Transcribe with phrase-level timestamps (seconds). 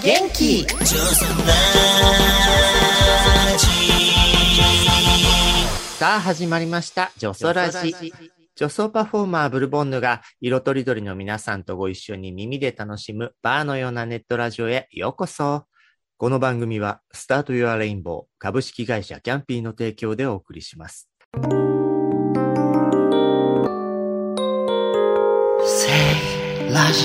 [0.00, 1.54] 元気ジョソラ
[3.58, 3.66] ジ
[5.98, 7.94] さあ始まりました、ジョソラジ。
[8.58, 15.66] ジョソパフォーマーブルボンヌが色とりどりの皆さんとご一緒に耳で楽しむバーのようなネットラジオへようこそ。
[16.16, 21.08] この番組はスタート Your Rainbow 株式会社キャンピーの提供でお送りします。
[26.72, 27.04] ラジ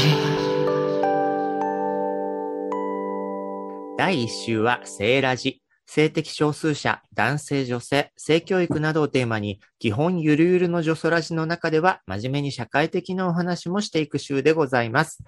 [3.96, 5.63] 第1週は性ラジ。
[5.94, 15.20] 性的少数者、男性女性、性教育などをテーマに、基本ゆるゆるの女ソラジの中では、真面目に社会的なお話もしていく週でございます。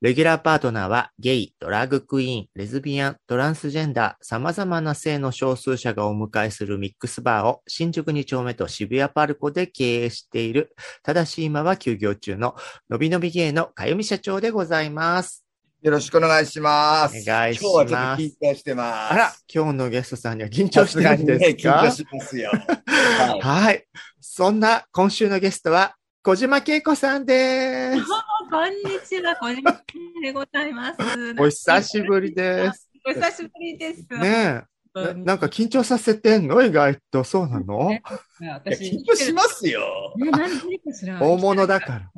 [0.00, 12.54] レギュラーパートナーは、ゲイ、ドラッグクイーン、レズビアン、トランスジェンダー、様々な性の少数者がお迎えするミックスバーを、新宿2丁目と渋谷パルコで経営している、ただし今は休業中の、
[12.88, 15.43] のびのびゲイのかゆみ社長でございます。
[15.84, 17.22] よろしくお願いします。
[17.22, 19.12] お願いします今日はちょっと緊張してます。
[19.12, 22.52] あら、今日のゲストさんには緊張してるんですね、緊か張しますよ。
[22.52, 23.84] は いはい。
[24.18, 28.02] そんな今週のゲストは、小島恵子さんです。
[28.50, 29.82] こんにちは、こんにちは
[30.22, 31.00] でございます。
[31.38, 32.88] お久しぶりです。
[33.06, 34.06] お久しぶりです。
[34.14, 34.74] ねえ。
[34.94, 36.62] ななんか緊張させてんの？
[36.62, 37.24] 意外と。
[37.24, 37.90] そうなの？
[38.54, 40.14] 私、緊張しますよ。
[41.20, 42.10] 大物だから。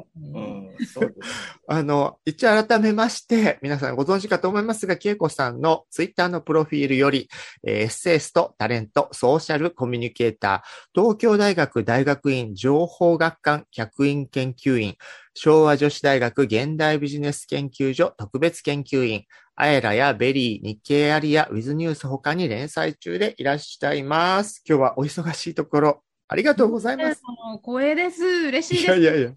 [1.69, 7.28] あの、一応改めまして、皆さんご存知かと思いますが、慶子さんのツイッターのプロフィールより、
[7.66, 14.97] えエッセイスト、タレント、ソーシャルコミュニケーター、東京大学大学院情報学環客員研究員、
[15.34, 24.62] 昭和女子大学現代ビジネス研究所特別研究員、アエラやベリー、日経アリア、ウィズニュース他に連載中でいらっしゃいます。
[24.69, 27.22] 今日はお忙しいところ、ありがとうございます。
[27.64, 28.25] 光栄です。
[28.25, 28.98] 嬉しいです。
[28.98, 29.31] いやいやいや。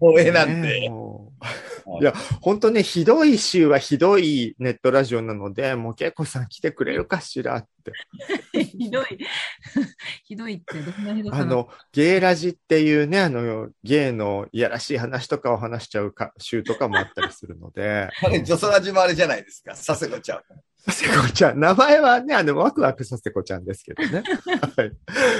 [0.00, 0.88] 光栄なんねえで。
[0.90, 1.50] もうは
[1.98, 7.92] いいや、本当ね、ひどい週はひどいネットラジオなので、もう結構さん来てくれるかしらって。
[8.64, 9.06] ひどい。
[10.24, 19.72] ひどいって、どんなひどさあの、ゲイラジっていうね、あの、ゲイのいやらしい話とかを話しちゃうか週とかもあったりするので、 あれ、女装ラジもあれじゃないですか。
[19.72, 20.42] 佐世子ちゃん。
[20.86, 24.22] 佐世子ちゃん、名前はね、あの、ワクワクさせこちゃんですけどね。
[24.76, 24.92] はい。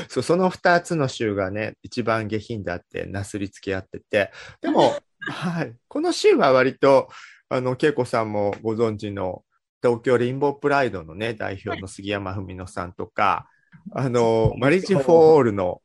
[0.09, 4.31] そう、その二つの週がね、一番下品であって、なすりつけ合ってて、
[4.61, 4.95] でも、
[5.29, 5.75] はい。
[5.89, 7.09] この週は割と、
[7.49, 9.45] あの、恵子さんもご存知の、
[9.83, 13.49] 東京リンボープライドのね、代表の杉山文乃さんとか、
[13.93, 15.81] あの、マリッジ・フォー・オールの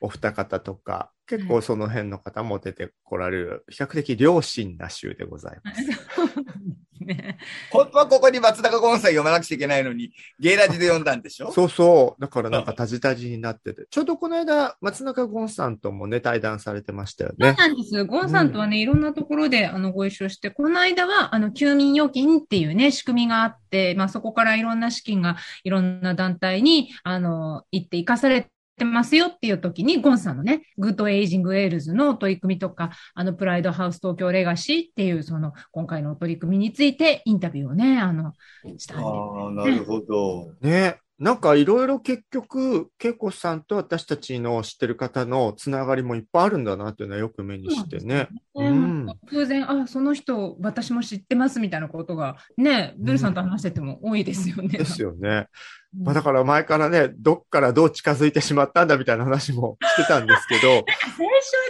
[0.00, 5.82] お二方とか、結構その辺の方も出てこられる、比較的良心な週でございます。
[7.04, 7.38] ね
[7.70, 11.52] 本当はここに松中ゴンさん呼ばなくちゃいけないのに、ゲイラジで呼んだんでしょ？
[11.52, 12.20] そうそう。
[12.20, 13.86] だからなんかタジタジになってて。
[13.90, 17.54] ちょうどこの間、松中ゴンさんともね、対談されてましたよそうね。
[17.58, 18.04] なんです。
[18.04, 38.32] ゴンさんとはね、いろんなところで、あの、ご一緒して、この間は、あの、休眠預金っていうね、仕組みがあって、まあ、そこからいろんな資金が、いろんな団体に、あの、行って生かされてますよっていう時に、ゴンさんのね、グッドエイジングエールズの取り組みとか、あの、プライドハウス東京レガシーっていう、その、今回の取り組みについて、インタビューをね、あの、
[38.78, 39.04] したんで。
[39.04, 40.54] ああ、なるほど。
[40.60, 40.96] ね。
[41.22, 48.04] なんかいろいろ結局、恵子さんと私たちの知ってる方のつながりもいっぱいあるんだなっていうのはよく目にしてね。
[48.04, 54.70] ねうん偶然、あ、その人、私も知ってますみたいなことが、ね、ブルさんと話してても多いですよね。
[54.70, 55.28] ですよね。
[55.28, 55.46] うん
[55.94, 61.26] まあだから前からね、どっからどう近づいてしまったんだみたいな話もしてたんですけど、 最初は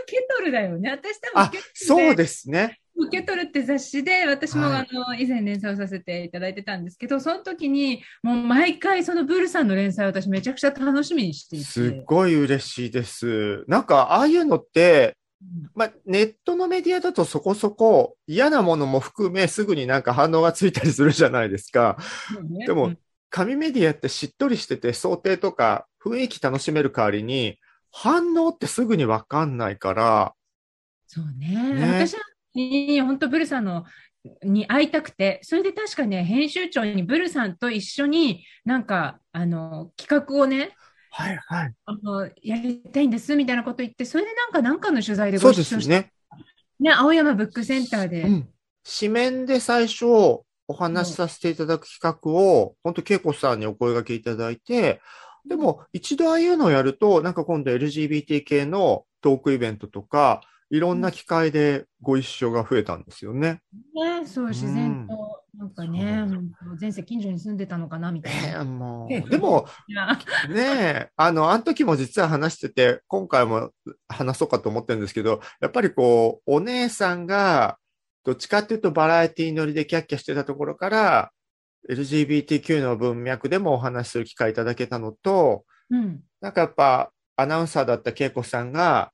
[0.06, 0.90] ケトルだよね。
[0.92, 2.78] 私多分あそうですね。
[3.10, 11.64] ケトルって雑誌で、私も、はいあの、以前連載をさせていただいてたんですけど、その時に、もう毎回そのブルさんの連載を私めちゃくちゃ楽しみにしていて。
[11.64, 13.64] すっごい嬉しいです。
[13.69, 15.16] なんか、ああいうのって、
[15.75, 21.96] まあ、ネットのメディアだとそこそこ嫌なものも含めすぐになんか反応がついたりするじゃないですか。
[22.38, 27.58] うんねでもうん紙メディアってしっとりしてて想定とか雰囲気楽しめる代わりに
[27.90, 30.34] 反応ってすぐにわかんないから、
[31.06, 31.75] そうね。
[31.75, 32.20] ね私は、
[32.54, 33.84] 本当ブルさんの、
[34.44, 40.76] に会いたくて、それで確かね、編集長にブルさんと一緒になんか、あの、企画をね、
[41.10, 41.75] はいはい。
[41.84, 46.12] あの、やりたいんですみたいなこと言って、それでなんか、なんかの取材でそうご一緒して、ですね。
[46.81, 48.49] ね、青山ブックセンターで、うん。
[48.99, 50.44] 紙面で最初お
[50.75, 55.02] 話しさせていただく企画を、本当恵子さんにお声掛けいただいて、
[55.46, 60.40] でも一度ああいうのをやると、なんか今度 LGBT 系のトークイベントとか、
[60.72, 63.60] いろんな機会でご一緒が増えたんですよね。
[63.94, 66.26] ね、そう、自然と、なんかね、
[66.80, 68.60] 前世近所に住んでたのかなみたいえな。
[68.62, 69.66] えもう、でも、
[70.48, 73.70] ねえ、あの、あの時も実は話してて、今回も
[74.08, 77.76] 話そうかと思ってるんですけど、やっぱりこう、お姉さんが、
[78.25, 81.30] どっちかっていうとバラエティ乗りでキャッキャしてたところから、
[81.90, 86.20] LGBTQ の文脈でもお話しする機会いただけたのと、うん。
[86.40, 89.12] なんかやっぱアナウンサーだった恵子さんが、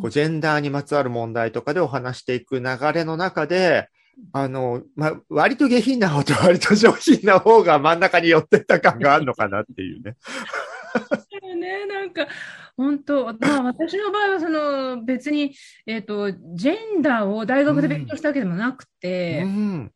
[0.00, 3.88] こうジェンダーにまつわる問題とかでお話していく流れの中で、
[4.32, 10.16] あの、まあ、割と下品な方と割と上品な方が真ん中に寄ってった感があるのかなっていうね。
[11.30, 12.26] そうね、なんか、
[12.76, 15.54] 本当、まあ、私の場合は、その、別に、
[15.86, 19.92] えっと、ジェンダーを大学で勉強したわけでもなくて、うん。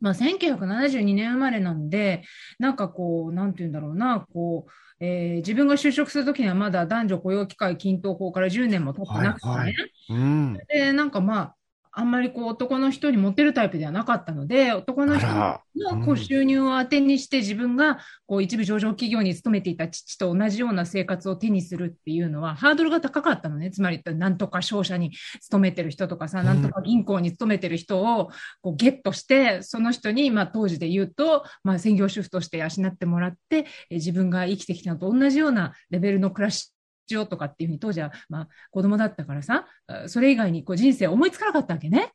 [0.00, 0.56] まあ、1972
[0.88, 2.22] 年生まれなんで、
[2.58, 4.70] なんかこう、なんて言うんだろうな、こう、
[5.04, 10.58] えー自分が就職するときにはまだ男女雇用機会均等法から10年も経ってなくてね、はいはいうん。
[10.68, 11.56] で、なんかまあ、
[11.92, 15.60] あんまりこう男の人にモテるタイプではなかったので、男の人の
[16.04, 23.70] こううん収入を当てにして自分がこう一部上場企業に勤めていた父と同じような生活を手にするっていうのはハードルが高かったのね。
[23.70, 36.72] つまり、なんとか商社に勤めてる人とかさ、うんなんとか銀行に勤めてる人をこうゲットして、その人に、まあ当時で言うと、まあ専業主婦として養ってもらって、え自分が生きてきたのと同じようなレベルの暮らし
[37.10, 39.66] しようとかっていうふうに当時は、まあ子供だったからさ、
[40.06, 42.12] それ以外にこう人生思いつかなかったわけね。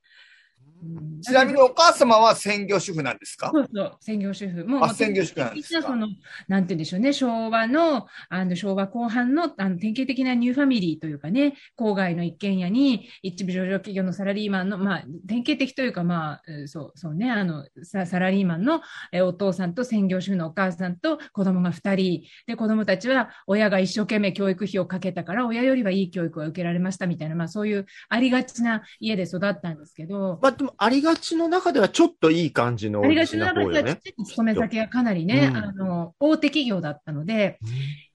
[0.86, 3.50] うんちなみにお母様は専業主婦なんですか？
[3.52, 4.64] そうそう、専業主婦。
[4.66, 5.88] もあ専業主婦なんですか？
[5.88, 6.08] その、
[6.48, 22.24] なんて言うんでしょうね、昭和の、あの、昭和後半の、あの、典型的なニューファミリーというかね、郊外の一軒家に、一部上場企業のサラリーマンの、まあ、典型的というか、まあ、えーそう、そうね、あの、ササラリーマンの、えーお父さんと専業主婦のお母さんと子供が二人。
[22.46, 34.00] で、子供たちは、親が一生懸命教育費をかけたから、親よりはいい教育を受けられましたみたいな、まあ、そういうありがちな家で育ったんですけど、まあでも、ありがちの中ではちょっといい感じのありがちな中では、方よね。
[34.26, 37.60] 勤め先がかなりね、うんあの、大手企業だったので、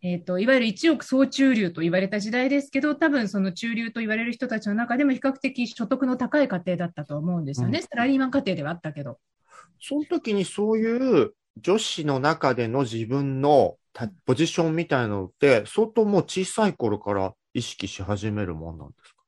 [0.03, 7.79] えっ、と、いわゆる一億総中流と言われた時代ですけど、多分その中流と言われる人たちの中でも比較的所得の高い家庭だったと思うんですよね。
[7.81, 9.19] うんサラリーマン家庭ではあったけど。
[9.81, 19.20] その時にそういう女子の中での自分のたポジションみたいなのって、相当もう小さい頃から意識し始めるもんなんですか？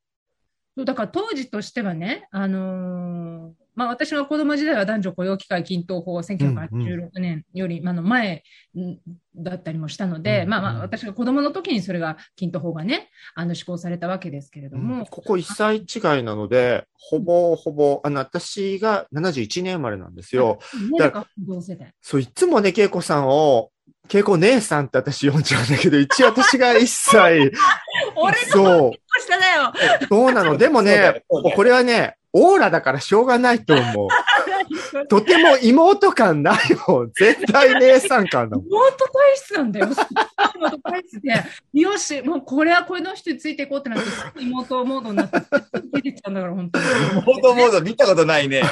[0.77, 8.43] だから当時としてはね、あのーまあ私は子供時代は男女雇用機会均等法1986年より、あの前
[8.79, 8.99] ん
[9.35, 20.59] だったりもしたので、うんまあまあうん私が子供の時にそれが均等法がね、あの施行されたわけですけれども、ここ1歳違いなので、ほぼほぼ、あの、私が71年生まれなんですよ。
[20.93, 21.93] ね、だだから同世代。
[22.01, 23.71] そう、いつもね、恵子さんを、
[24.11, 27.53] 恵子姉さんって私呼んじゃうんだけど、一応私が1歳、
[28.17, 29.73] 俺そう、下だよ。
[30.09, 30.57] そうなの。
[30.57, 34.09] でもね、これはね、オーラだからしょうがないと思う。
[35.09, 36.57] とても妹感ない
[36.87, 37.13] もん。
[37.15, 38.67] 絶対姉さん感だもん。
[38.67, 39.89] 妹体質なんだよ。
[40.57, 41.45] 妹体質で、
[41.75, 44.09] よし、もうこれはこの人についていこうってなって、
[44.41, 45.41] 妹モードになって、
[45.93, 46.85] 出てっちゃうんだから、本当に。
[47.15, 48.63] モードモード見たことないね。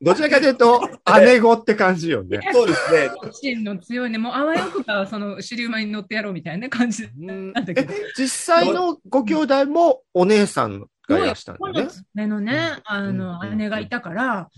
[0.00, 0.88] どちらかというと、
[1.20, 2.40] 姉子って感じよね。
[2.52, 3.10] そうですね。
[3.32, 11.92] 心の強いね、もうあわよくば、その、尻馬に乗ってやろうみたいな感じなんだけえど。、実際のご兄弟もお姉さんがいらしたんだよね。
[12.14, 14.48] 目のね、あうんの、うん姉がいたから、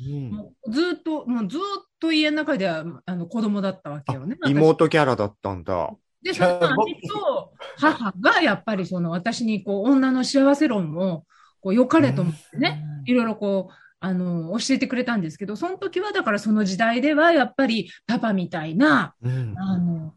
[0.68, 1.60] ずっと、もうずっ
[1.98, 4.36] と家の中では、あの、子供だったわけよね。
[4.40, 5.90] 私妹キャラだったんだ。
[6.22, 11.24] で、その姉と母がやっぱりその私にこう女の幸せ論を
[11.60, 19.54] こう良かれと思ってね、いろいろこう、あの、教えてくれたんですけど、その時はだからその時代ではやっぱりパパみたいな、うん。
[19.58, 20.14] あの、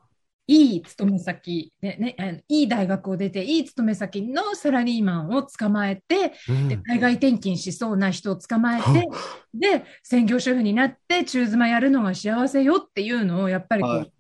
[0.50, 6.68] いい勤め先、ね、ね、いい大学を出て、いい勤め先のサラリーマンを捕まえて、うん。
[6.68, 9.08] で海外転勤しそうな人を捕まえて、
[9.54, 14.12] で、専業主婦になって、中妻やるのが幸せよっていうのをやっぱりこう、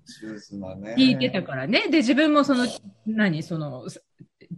[0.95, 1.88] 聞いてたからね。
[1.89, 2.67] で、自分もその、
[3.07, 3.88] 何、その、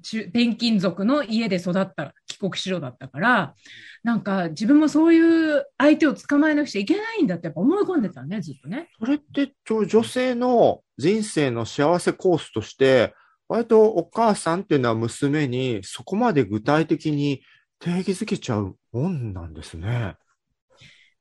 [0.02, 3.56] 中転勤族の家で育った帰国子女だったから、
[4.04, 8.90] なんか自分もそういう相手を捕まえなくちゃいけないんだってやっぱ思い込んでたね、ずっとね。
[9.00, 13.14] それって、女性の人生の幸せコースとして、
[13.48, 17.42] 割とお母さんっていうのは娘にそこまで具体的に
[17.80, 20.16] 定義づけちゃうもんなんですね。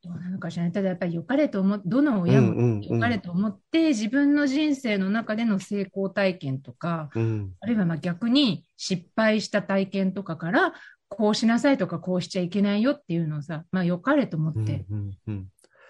[0.02, 0.70] どうなのかしらね。
[0.70, 7.52] ただやっぱり良かれと思っ、どの親うんうんうんも良かれと思って、自分の人生の中での成功体験とか、うん。
[7.60, 10.74] あるいはまあ逆に失敗した体験とかから、
[11.08, 15.46] こうしなさいとかこうしちゃいけないよっていうのをさ、まあ良かれと思うんってうんうん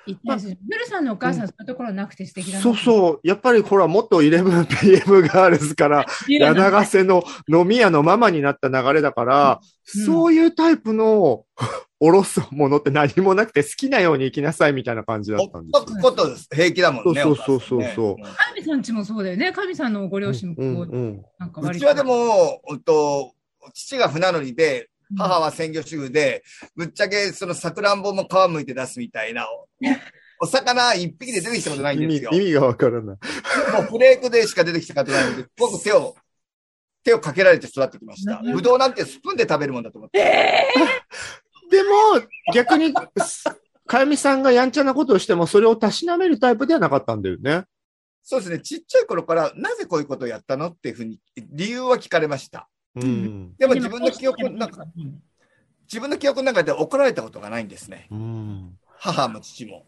[0.07, 0.59] 言ったりする。
[0.67, 2.63] ブルさんのお母さん、そういうところなくて素敵だな。
[2.63, 3.21] そうそう。
[3.23, 11.45] やっぱりほら、元 11PM ガールズから柳ヶ瀬の飲み屋のママになった流れだから、うんそういうタイプの
[12.01, 16.49] 下ろすものって何もなくて好きなように生きなさいみたいな感じだほったんですよっとくことです。
[16.51, 17.23] 平気だもんね。
[17.23, 19.53] そうそうそうそうね神さんちもそうだよね。
[19.53, 20.87] 神さんのご両親もこう、うんうん
[21.19, 23.35] うなんか割とちはでも、うんと、
[23.75, 24.89] 父が船乗りで、
[25.19, 26.43] 母は専業主婦で、
[26.75, 29.47] ぶっちゃけそのさくらんぼも皮むいて出すみたいな、
[30.41, 32.31] お魚一匹で出てきたことないん意ですよ。
[32.31, 33.17] 味意味がわからない。
[33.75, 36.17] もうフレークでしか出てきたことないので、僕手を、
[37.05, 38.41] 手をかけられて育ってきました。
[38.43, 40.67] ぶどうなんてスプーンで食べるもんだと思って。
[41.71, 41.89] でも、
[42.55, 42.93] 逆に、
[43.87, 47.65] かゆみさんがやんちゃなことをしても、それをたしなめるタイプではなかったんだよね。
[48.23, 48.61] そうですね。
[48.61, 52.69] ちっちゃい頃から、なぜこういうことをやったのっていうふうに、理由は聞かれました。
[52.97, 53.55] うん。
[53.57, 55.23] でも自分の記憶の中、うん
[55.91, 58.07] 自分の記憶の中で怒られたことがないんですね。
[58.13, 58.79] うん。
[58.97, 59.85] 母も父も。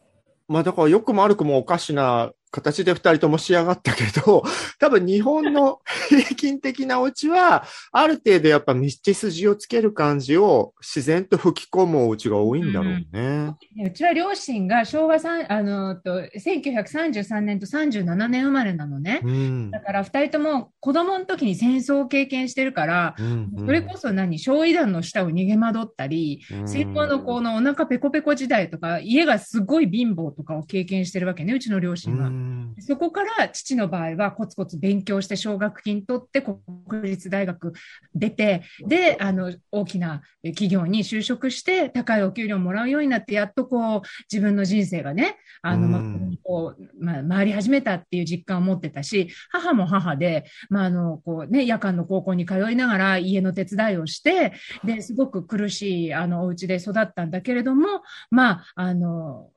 [0.49, 4.45] まあだから良くも悪くもおかしな形で二人とも仕上がったけど、
[4.79, 13.55] 多分日本の平均的なお家は、ある程度やっぱ道筋をつける感じを自然と吹き込むお家が多いんだろうね。
[13.85, 19.23] うちは両親が昭和三あのと1933年と37年生まれなのね。
[19.25, 19.71] うん。
[19.71, 32.31] だから二人とも子供の時に戦争を経験してるから、うんそれこそ何、焼夷弾の下を逃げ惑ったり、戦後のこのお腹ペコペコ時代とか、家がすごい貧乏とかを経験してるわけね、うちの両親は。
[32.43, 32.75] うん。
[32.81, 36.59] そこから父の場合はコツコツ勉強して奨学金取って国
[37.03, 37.73] 立大学
[38.15, 45.93] 出て、で、あの、大きな企業に就職して高いお給料もらうようになって、やっとこう自分の人生がね、あの、うん。
[45.93, 46.03] まあ
[46.43, 54.53] こう、まあ、回り始めたっていう実感を持ってたし、母も母で、まあ、あの、こうね、夜間の高校に通いながら家の手伝いをして、
[54.85, 59.51] で、すごく苦しい、あの、お家で育ったんだけれども、まあ、あの、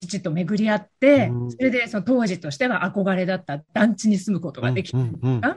[0.00, 4.98] 父と巡り合ってうん、それでその当時としては憧れだった団地に住むことができた。
[4.98, 5.54] っ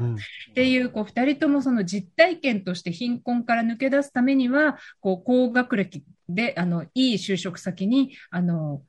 [0.54, 8.84] ていう、こう、二人ともその実体験として貧困から抜け出すためには、こう、高学歴で、あの、いい就職先に、あの、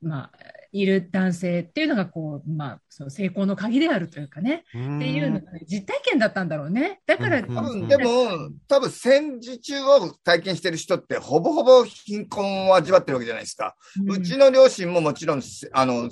[0.00, 0.32] まあ、
[0.80, 4.98] いる男性っていうのが、こう、まあ、その成功の鍵であるというかね、うん。
[4.98, 7.00] っていうのが、ね、実体験だったんだろうね。
[7.06, 7.88] だから、うん多分、うん。
[7.88, 13.76] でも、多分戦時中を体験してる人って、ほぼほぼ貧困を味わってるわけじゃないですか。
[14.08, 15.42] うちの両親ももちろん、
[15.72, 16.10] あの、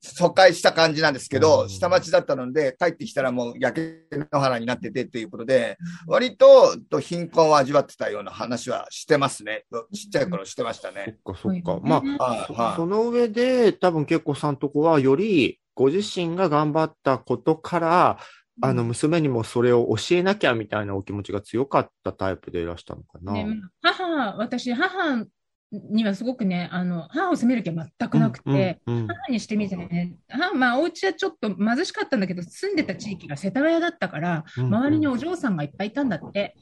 [0.00, 9.64] 疎開した感じなんですけうど、ん下町だったので、帰ってきたらもう焼け野原になっててっていうことで、割とと貧困を味わってたような話はしてますね。
[9.92, 11.16] ちっちゃい頃してましたそね。
[11.18, 11.74] っかそっか。
[11.74, 12.76] うんまあ、はい、はい。
[12.76, 18.18] その上で、多分結構さんとこはよりご自身が頑張ったことから、
[18.62, 23.34] あの、娘にもそれを教えなきゃみたいなお気持ちが強かったタイプでいらしたのかな。
[23.34, 23.46] ね、
[23.82, 24.04] 母、
[24.38, 25.26] 私、母
[25.72, 36.54] にはすごくね、あの、母を責める気は全くなくて、うんうん母にしてみてね、母、まあ、お家はちょっと貧しかったんだけど、住んでた地域が世田谷だったから、うん周りにお嬢さんがいっぱいいたんだって。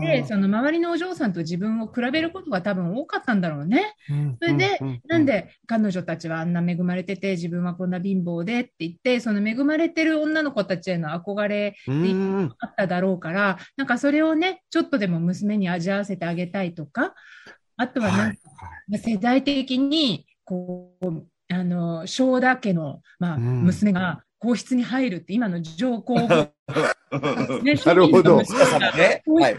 [0.00, 3.94] で、その周りのお嬢さんと自分を比べることが多分多かったんだろうね。
[4.08, 12.52] うんそれでううなんで彼女たちはあんな恵まれてて、自分はこんな貧乏でって言って、その恵まれてる女の子たちへの憧れうん。
[12.58, 17.14] あっただろうから、なんかそれをね、ちょっとでも娘に味わわせてあげたいとか、
[17.80, 18.38] あとはなんかはい
[18.90, 26.52] まあ世代的に、こう、あの、正田家の、まあ、うん娘が皇室に入るって、今の上皇后、
[27.62, 28.38] ね、 なるほど
[28.96, 29.22] ね。
[29.26, 29.56] はい。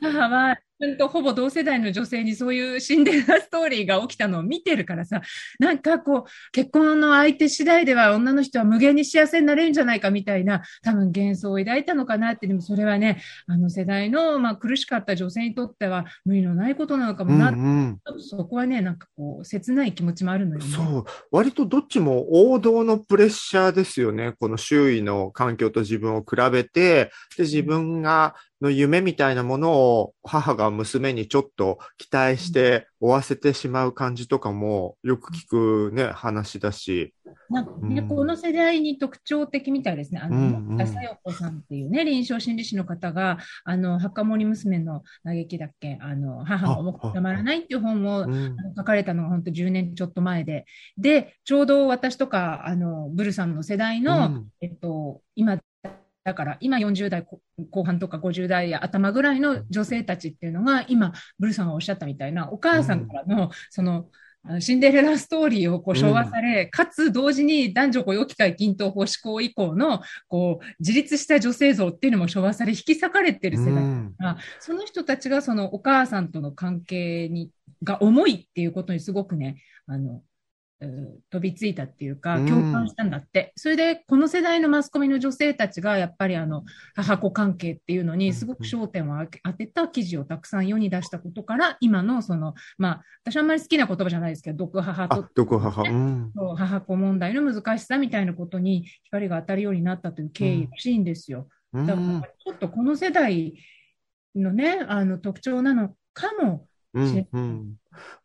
[0.00, 5.20] 母は、本当ほぼ同世代の女性にそういうシンデレラストーリーが起きたのを見てるからさ、
[5.58, 20.66] なんかこう、結婚の相手次第では女の人は無限に幸せになれるんじゃないかみたいな、多分幻想を抱いたのかなって、でもそれはね、あの世代の、まあ、苦しかった女性にとっては無理のないことなのかもな、うんうんそこはね、なんかこう、切ない気持ちもあるのよね。
[20.66, 21.04] そう。
[21.30, 24.34] 割とどっちも王道のプレッシャーですよね。
[24.38, 37.14] この周囲の環境と自分を比べて、で、自分が、の夢みたいなものを母が娘にちょっと期待して追わせてしまう感じとかもよく聞くね、話だし。
[37.50, 38.08] なんかね、うん。
[38.08, 40.20] この世代に特徴的みたいですね。
[40.22, 40.78] あの、うん
[41.22, 48.56] 子さんっていうね、臨床心理士の方が、あの、墓守娘の嘆きだっけ、あの、母が重くたまらないっていう本をうん。
[48.76, 54.46] 書かれたのが本当10年ちょっと前で、で、ちょうど私とか、あの、ブルさんの世代の、うん。
[54.60, 55.58] えっと、今、
[56.28, 64.10] だから今40代後後半とか50代頭ぐらいの女性たちっていうのが、今、ブルさんがおっしゃったみたいな、お母さんからの、その、
[64.60, 74.14] シンデレラストーリーをこう昭和され、かつ同時に男女雇用機会均等法施行以降の、こう、自立した女性像っていうのも昭和され、引き裂かれてる世代うん。
[74.60, 77.50] その人たちがそのお母さんとの関係に、
[77.82, 80.22] が重いっていうことにすごくね、あの、う
[80.80, 83.52] 飛びついたっていうか、うん共感したんだって。
[83.56, 95.82] それで、この世代のマスコミの女性たちが、やっぱりあの、母子関係っていうのに、すごく焦点を当てた記事をたくさん世に出したことから、今のその、まあ、私あんまり好きな言葉じゃないですけど、毒母あと、毒母。
[95.82, 96.32] うん。
[96.56, 101.48] 母子問題の難しさみたいなことに光が当たるようになったという経緯らしいんですよ。
[101.72, 102.22] うだからん。
[102.22, 103.54] ちょっとこの世代
[104.36, 107.28] のね、あの特徴なのかもうん。
[107.32, 107.74] うん。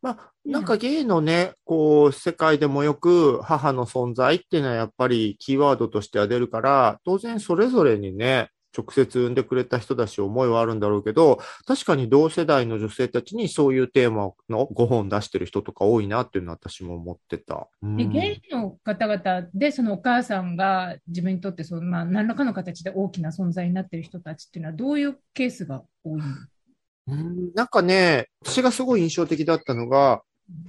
[0.02, 17.68] まあ、なんかゲイのね、こう、世界でもよく母の存在っていうのはやっぱりキーワードとしては出るから、当然それぞれにね、直接産んでくれた人だし思いはあるんだろうけど、確かに同世代の女性たちにそういうテーマの5本出してる人とか多いなっていうのは私も思ってた。
[17.84, 26.26] うんで、ゲイの方々で、そのお母さんが自分にとってその、まあ、何らかの形で大きな存在になっている人たちっていうのは、どういうケースが多いの？
[27.08, 30.22] うんなんかね、私がすごい印象的だったのが、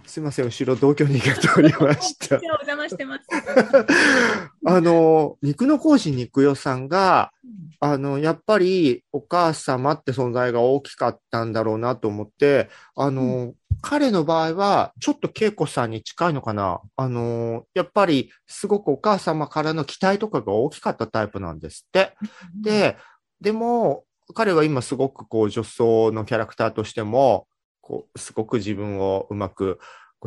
[0.06, 2.36] すいません、後ろ同居人が通りました。
[2.36, 3.26] お邪魔してます。
[4.66, 7.32] あの、肉の講師肉代さんが、
[7.80, 16.80] あの、やっぱりお母様って存在が大きかったんだろうなと思って、あの、彼の場合は、ちょっと恵子さんに近いのかな。
[16.96, 22.16] あの、やっぱりすごくお母様からの期待とかが大きかったタイプなんですって。
[22.62, 22.96] で、
[23.40, 27.46] でも、彼は今すごくこう女装のキャラクターとしても、
[27.80, 29.78] こう、すごく自分をうまく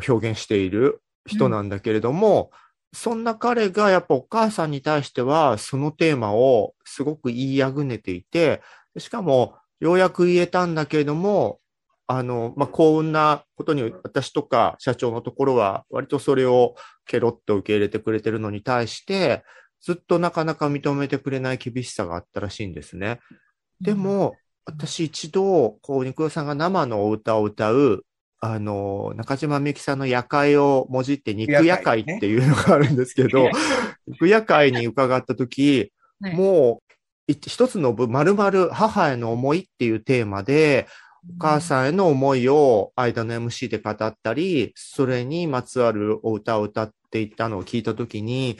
[0.08, 2.52] 表現している人なんだけれども、
[2.94, 8.62] そんな彼がやっぱお母さんに対してはそのテーマをすごく言いあぐねていて、
[8.98, 11.60] しかもようやく言えたんだけれども、
[12.08, 16.76] あの、まあ、幸運なことに私とか社長のところは割とそれを
[17.06, 19.44] ケロッと受け入れてくれてるのに対して、
[19.82, 23.20] ずっとなかなか認めてくれない厳しさがあったらしいんですね。
[23.82, 28.06] でも、私一度、こう、肉代さんが生のお歌を歌う、
[28.40, 33.50] あの、中島みゆきさんの夜会をもじって肉夜会っていうのがあるんですけど、
[34.08, 35.92] 肉夜会に伺ったとき、
[36.22, 36.36] はい。
[36.36, 36.82] も
[37.28, 40.88] う、い一つの部、丸々母への思いっていうテーマで、
[41.36, 48.58] お母さんへの思いを間の MC で語ったり、それにまつわるお歌を歌っていったのを聞いたときに、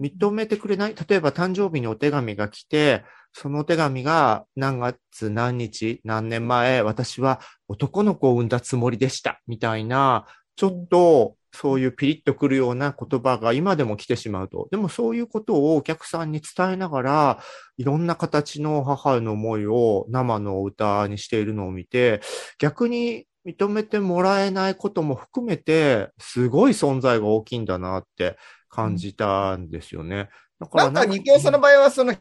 [0.00, 0.94] 認めてくれない？
[1.08, 14.68] 例えば誕生日にお手紙が来て、そのお手紙が何月何日何年前私は男の子を産んだつもりでしたみたいな、ちょっとそういうピリッとくるような言葉が今でも来てしまうと。
[14.70, 17.38] でもそういうことをお客さんに伝えながら、
[17.76, 22.20] いろんな形の母への思いを生の歌にしているのを見て、
[22.58, 28.36] 逆に認めてもらえないことも含めて、すごい存在が大きいんだなって
[28.70, 30.30] 感じたんですよね。
[30.58, 32.14] だからなんか、二京さんの場合は、その、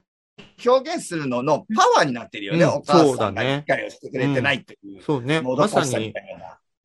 [0.66, 2.64] 表現するののパワーになってるよね。
[2.64, 5.02] うんお母そうださんがね理解をしてくれてないっていう。
[5.02, 5.42] そうね。
[5.42, 6.14] まさに。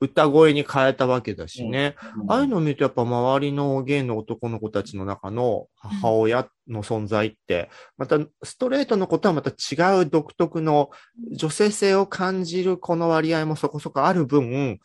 [0.00, 1.94] 歌声に変えたわけだしね。
[2.18, 10.90] うんああいうのを見るとやっぱ周りのゲイの男の子たちの中の母親の存在って、またストレートのことはまた違う独特の
[11.33, 14.79] 女性性を感じるこの割合もそこそこある分、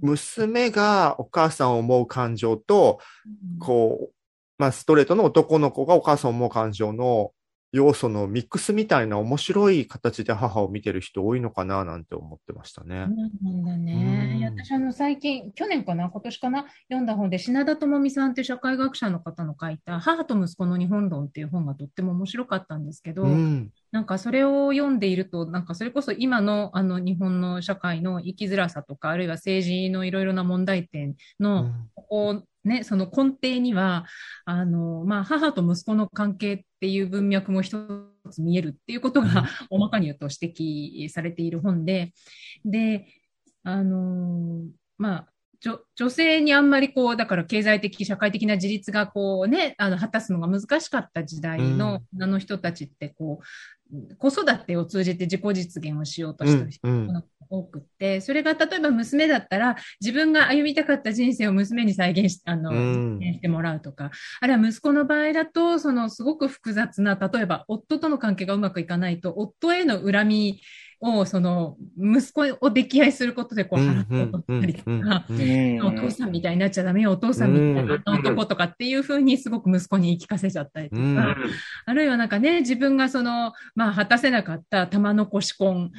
[0.00, 3.00] 娘がお母さんを思う感情と、
[3.58, 4.14] こう、
[4.58, 7.32] まあストレートの男の子がお母さんを思う感情の
[7.72, 13.06] 要素のミックスみたいな面白い形で母を見てる人多いのかななんて思ってましたね。
[13.06, 14.52] なんだね。
[14.54, 23.70] 私、あの、最近、去年かな、今年かな、読んだ本で、品田智美さんっていう社会学者の方の書いた、母と息子の日本論っていう本がとっても面白かったんですけど、うん。
[23.90, 34.06] なんかそれを読んでいると、なんかそれこそ今のあの日本の社会の生きづらさとか、あるいは政治のいろいろな問題点の、ここね、その根底には、
[34.44, 37.76] あの、まあ、母と息子の関係っていう文脈も一
[38.30, 42.12] つ見えるっていうことが、大まかに言うと指摘されている本で、
[42.64, 43.06] で、
[43.64, 44.64] あの、
[44.98, 45.31] まあ、
[45.64, 70.60] 女女性にあんまりこう、だから経済的、社会的な自立がこうね、あの、果たすのが難しかった時代の女の人たちってこう、子育てを通じて自己実現をしようとしてる人うんが多くって、それが例えば娘だったら、自分が歩みたかった人生を娘に再現し、あの、してもらうとか、あるいは息子の場合だと、そのすごく複雑な、例えば夫との関係がうまくいかないと、夫への恨み
[71.02, 75.80] を、その、息子を溺愛することでこう、払って取ったりとか、うん。
[75.84, 81.18] お父さんみたいになっちゃダメよ、お父さんみたいな男とかっていうふうにすごく息子に言い聞かせちゃったりとか、うん。
[81.86, 85.90] あるいはなんかね、自分がその、まあ、果たせなかった玉のこし婚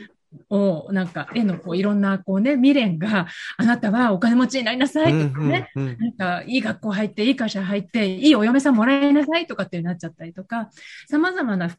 [0.49, 10.69] を、なんか、絵のこう、いろんなこうね、未練が、あなたはお金持ちになりなさいとかね、なんか、いい学校入って、いい会社入って、いいお嫁さんもらいなさいとかってなっちゃったりとか、
[11.09, 11.69] 様々な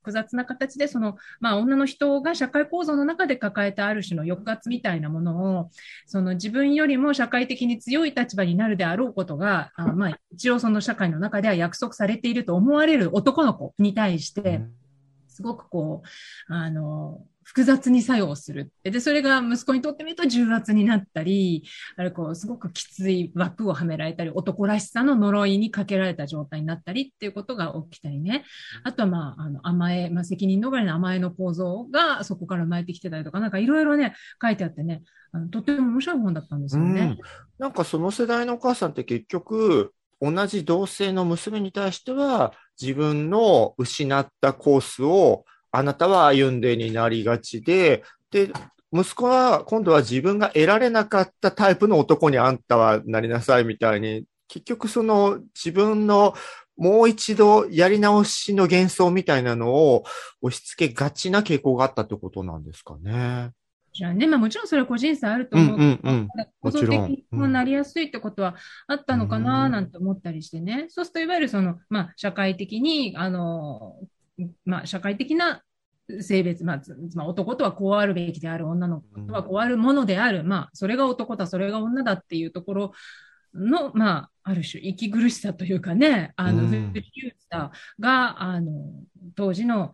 [0.00, 5.70] 複雑な形で、その、まあ、女の人が社会構造の中で抱えたある種の抑圧みたいなものを、
[6.06, 14.62] その自分よりも社会的に強い立場になるであろうことが、あまあ、一応その社会の中では約束されていると思われる男の子に対して、
[15.28, 18.70] すごくこう、あの、複雑に作用する。
[18.84, 21.64] で、それが息子にとってみると重圧になったり、
[21.96, 28.44] あれこう、すごくきつい枠をはめられたり、男らしさの呪いにかけられた状態になったりっていうことが起きたりね。
[28.84, 37.00] あとはまあ、あの、甘え、まあ、責任逃れの甘えの構造がそこから生まれてきてたりとか、なんかいろいろね、書いてあってね、あのとっても面白い本だったんですよね。
[37.00, 37.18] うん
[37.58, 48.50] なんかその世代のお母さんって結局、同じ同性の娘に対しては、自分の失ったコースをあなたは歩んでになりがちで、で、
[48.92, 56.34] 息子は今度は自分が得られなかったタイプの男にあんたはなりなさいみたいに、結局その自分の
[56.76, 60.04] もう一度やり直しの幻想みたいなのを
[60.42, 63.50] 押し付けがちな傾向があったってことなんですかね。
[63.92, 65.78] じゃあね、まあもちろんそれは個人差あるとうん思う。
[65.78, 66.28] うんうん。
[66.60, 68.56] 構造的にうんこうなりやすいってことは
[68.86, 70.86] あったのかななんて思ったりしてね。
[70.88, 73.96] そうするといわゆるその、まあ社会的に、あの、
[74.64, 75.62] まあ社会的な
[76.20, 82.92] 性別、まあ、つまあ男とはこうあるべきである、女の子とはこうあるものである、まあそれが男だ、それが女だっていうところ
[83.54, 86.70] の、まあ、ある種息苦しさというかね、あの、うん。
[86.70, 88.70] 不自由さが、あの、
[89.34, 89.92] 当時の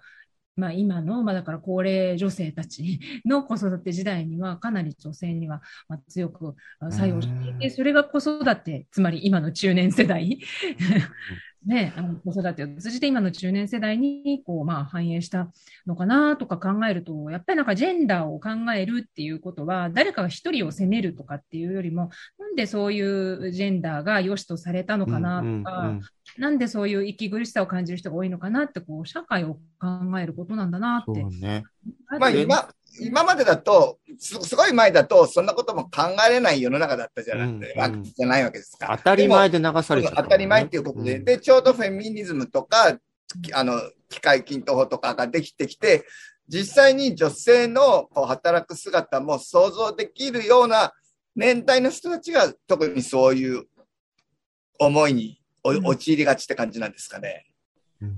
[0.57, 10.41] まあ、今の、まあ、だから高齢女性たちの子育て時代にはかなり女性にはまあ強くあ作用していて、それが子育て、つまり今の中年世代
[11.65, 15.49] ね、あの子育てを通じて今の中年世代にこう、まあ、反映した
[15.87, 26.01] のかなとか考えると、やっぱりなんかジェンダーを考えるっていうことは、誰かが一人を責めるとかっていうよりも、なんでそういうジェンダーが良しとされたのかなとか、うんうんうん
[26.39, 31.25] なんでそういう息苦しさを感じる人が多いのかなって、こう、社会を考えることなんだなって。
[31.25, 31.65] ね。
[32.19, 32.69] まあ今、
[33.01, 38.03] 今までだと、すすごい前だと、そんなことも考えれない世の中だったじゃなくて、うんうん。
[38.05, 38.95] じゃないわけですか。
[38.97, 42.99] 当たり前でで流されちゃったね、当たり前っていうことで、んで、ちょうどフェミニズムとか、
[43.53, 46.07] あの、機械均等法とかができてきて、
[46.49, 50.93] 実際に女性のこう働く姿も想像できるような
[51.35, 53.65] 年代の人たちが特にそういう
[54.79, 57.47] 思いに陥りがちって感じなんですかね。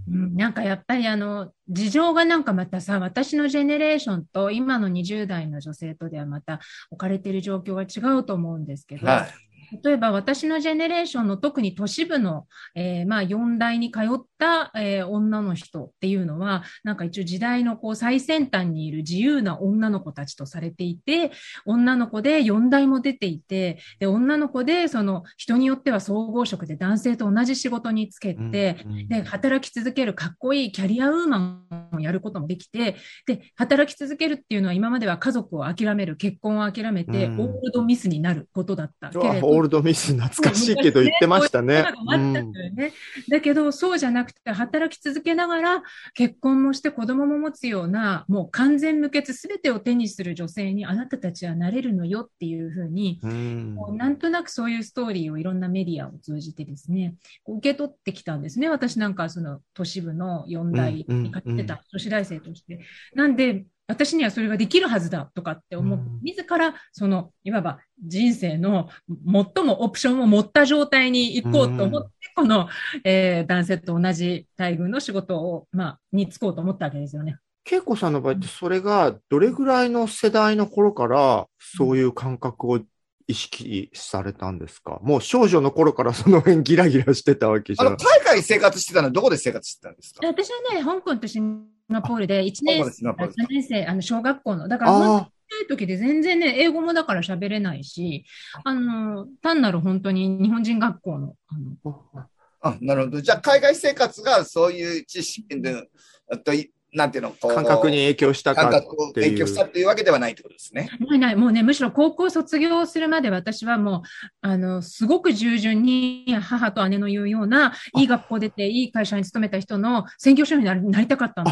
[0.09, 9.48] うんうん、なんかやっぱりあの、事情がなんかまたさ、私のジェネレーションと今の20代の女性とではまた置かれている状況が違うと思うんですけど、はい。
[9.83, 21.33] 例えば私のジェネレーションの特に都市部の、えーまあ4代に通った、えー女の人っていうのは、なんか一応時代のこう最先端にいる自由な女の子たちとされていて、
[21.65, 37.41] 女の子で4代も出ていて、で、女の子でその人によっては総合職で男性と同じ仕事につけて、うんうんで、働き続けるかっこいいキャリアウーマンをやることもできて、で、働き続けるっていうのは今までは家族を諦める、結婚を諦めて、うん。
[37.41, 41.85] オールドミスになることだったけれど、オールドミス懐かしいけど言ってましたね。
[42.09, 42.43] だよ
[42.73, 42.93] ね
[43.29, 45.83] だけど、そうじゃなくて、働き続けながら、
[46.15, 58.69] 結婚もして子供も持つような、もう完全無欠すべてを手にする女性に、あなたたちはなれるのよっていうふうに、うんこうなんとなくそういうストーリーをいろんなメディアを通じてですね、こう受け取ってきたんですね。
[58.69, 62.81] 私なんかその都市部の4代に通ってた女子大生として。
[63.15, 66.21] なんで、私にはそれができるはずだとかって思って、うん。
[66.23, 72.69] 自らその、いわば人生の最もオプションを持った状態に行こうと思って、この、
[73.03, 77.39] えー男性と同じ待遇の仕事を、まあ、に就こうと思ったわけですよね。
[77.71, 82.81] 恵子さんの場合ってそれがどれぐらいの世代の頃からそういう感覚を
[83.27, 85.01] 意識されたんですか？
[85.03, 90.21] もう少女の頃からその辺ギラギラしてたわけじゃあの、海外生活してたのはどこで生活してたんですか？
[90.21, 98.25] で私はね、香港とシンガポールで1香港年とシンガポール3年生、あの、小学校の、だから、本当にあちっちゃい時で全然ね、英語もだから喋れないし、
[98.65, 102.27] あの、単なる本当に日本人学校の、あの、あ。
[102.61, 103.21] あ、なるほど。
[103.21, 105.89] じゃあ、海外生活がそういう知識で、
[106.31, 109.55] あとい、なんていうの、感覚に影響したかっ感覚をていう影響し。
[109.55, 110.91] たっていうわけではないってことですね。
[111.01, 114.03] ないない、もうね、むしろ高校卒業するまで私はもう、
[114.41, 121.51] あの、すごく従順に母と姉の言うような、いい学校出て、いい会社に勤めた人の専業主婦になりなりたかったの。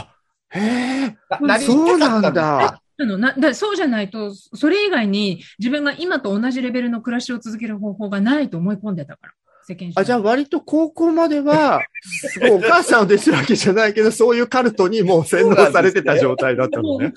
[0.51, 1.17] あへえ、
[1.61, 2.81] そうなんだ。
[2.99, 9.33] あのなだそうじゃないと、それ以外に自分が今と同じレベルの暮らしを続ける方法がないと思い込んでたから、
[9.69, 17.13] 世間あ、じゃああ、割と高校までは、 すごいお母さんを弟子るわけじゃないけど、そういうカルトにもう洗脳されてた状態だったのね。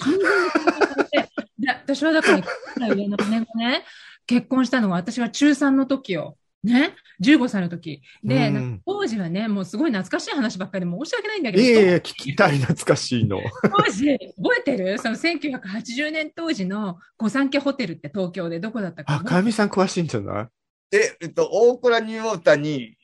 [1.85, 2.37] 私はだから、
[2.95, 3.83] ね、
[4.25, 6.35] 結婚したのは私が中3の時よ。
[6.63, 6.93] ね、
[7.23, 8.01] 15歳の時。
[8.23, 13.39] で、うん当時はね、もうすごい懐かしい話ばっかりで申し訳ないんだけど、いえいえ、聞きたい懐かしいの。
[13.63, 14.97] 当時、覚えてる？
[14.99, 19.23] その1980年当時の御三家ホテルって東京でどこだったかあ。
[19.23, 20.49] かゆみさん詳しいんじゃな
[20.91, 20.95] い？
[20.97, 22.97] え、えっと、大倉ニューオータに、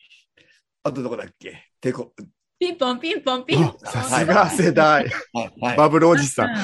[0.83, 1.69] あとどこだっけ？
[1.79, 2.13] てこ、
[2.57, 3.75] ピンポンピンポンピンポン。
[3.83, 5.05] あさすが世代。
[5.33, 5.77] はい、はい。
[5.77, 6.55] バブルおじさん。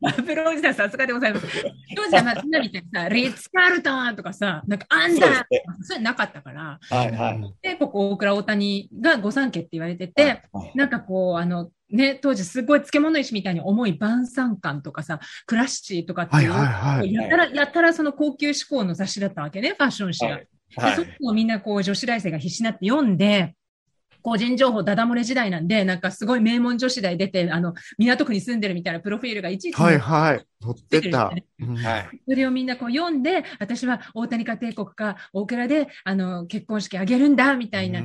[0.00, 1.46] バブルおじさん、さすがでございます。
[1.94, 5.44] 当時は街並みってさ、 リッツ・カールトンとかさ、なんかアンダーとか
[5.82, 7.54] そういうのなかったから、はい、はい。
[7.60, 20.32] で、ここ大倉大谷が御三家って言われてて、はいなんかこう、あの、ね、当時すごい漬物石みたいに重い晩餐館とかさ、クラッシーとかっていう、はいはいはいやたら、やたらその高級志向の雑誌だったわけね、ファッション誌が。
[20.32, 23.54] はいでそっちをみんなこう女子大生が必死になって読んで、
[24.24, 30.46] 個人情報ダダ漏れ時代なんで、なんかすごい名門女子大出て、あの、港区に住んでるみたいなプロフィールがいちいち、はいはい。
[30.62, 31.30] 撮ってた。
[32.26, 38.00] それをみんなこう読んで、私は大谷家帝国か大倉で、あの、結婚式あげるんだ、みたいな、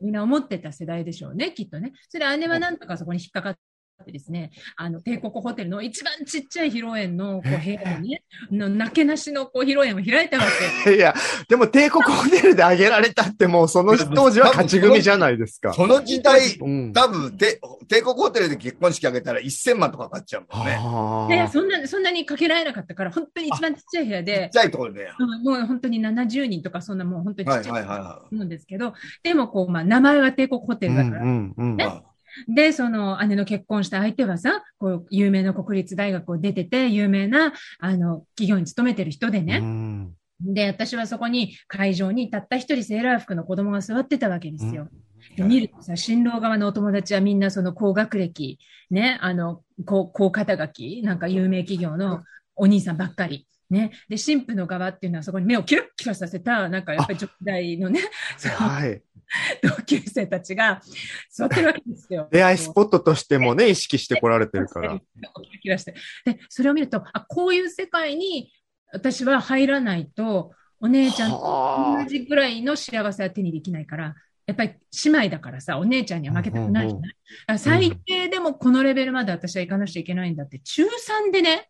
[0.00, 1.92] みんな思ってた世代でしょうね、きっとね。
[2.08, 3.58] それ姉はなんとかそこに引っかかっ
[4.04, 10.44] てですね、あの、帝国ホテルの一番ちっちゃい披露宴のこう部屋にね、 のなけなしのこう披露宴を開いたわ
[10.84, 10.94] け。
[10.96, 11.14] いや、
[11.48, 15.72] でも帝国ホテルであげられたってもうその当時は勝ち組じゃないですか。
[15.72, 16.92] その時代、うん。
[16.92, 20.72] 多分、て帝国ホテルで結婚式あげたら1000万とかかかっちゃうもんね。
[20.72, 25.06] はで、そんな、そんなにかけられなかったから、本当に一番ちっちゃい部屋ちっで、ちゃいところで。
[25.06, 30.88] はうんもう本当に70人とか、そんなもう本当にちい、はい、っちゃいはもんですけど、でもこう、まあ、名前は帝国ホテい。
[30.88, 31.76] うんルだから、うんうんい。
[31.76, 32.02] ね
[32.48, 39.58] で、その姉の結婚した相手はさ、こう、有名な国立大学を出てて、有名な、あの、企業に勤めてる人でうね。
[39.58, 44.88] んで、私はそこに、会場にたった一人セーラー服の子供が座ってたわけですよ。
[45.36, 48.58] で見るとさ、新郎側のお友達はみんなその高学歴、
[48.90, 52.22] ね、あの、高高肩書き、なんか有名企業の
[52.56, 53.46] お兄さんばっかり。
[53.70, 53.92] ね。
[54.08, 58.00] で、新婦の側っていうのはそこに目をキラッキラさせた、なんかやっぱり女子大のね、
[58.56, 59.02] はい。
[59.62, 60.82] 同級生たちが
[61.30, 62.28] 座ってるわけですよ。
[62.30, 64.98] 出会いスポットとしてもね、意識してこられてるから。
[64.98, 65.94] キラキラして。
[66.24, 68.52] で、それを見ると、あ、こういう世界に
[68.92, 74.14] 私は入らないと、お姉ちゃんとは同じぐらいの幸せは手にできないから、
[74.46, 81.69] やっぱり姉妹だからさ、お姉ちゃんには負けたくないじゃない、だから最低でもこのレベルまで私は行かなくちゃいけないんだって、中3でね、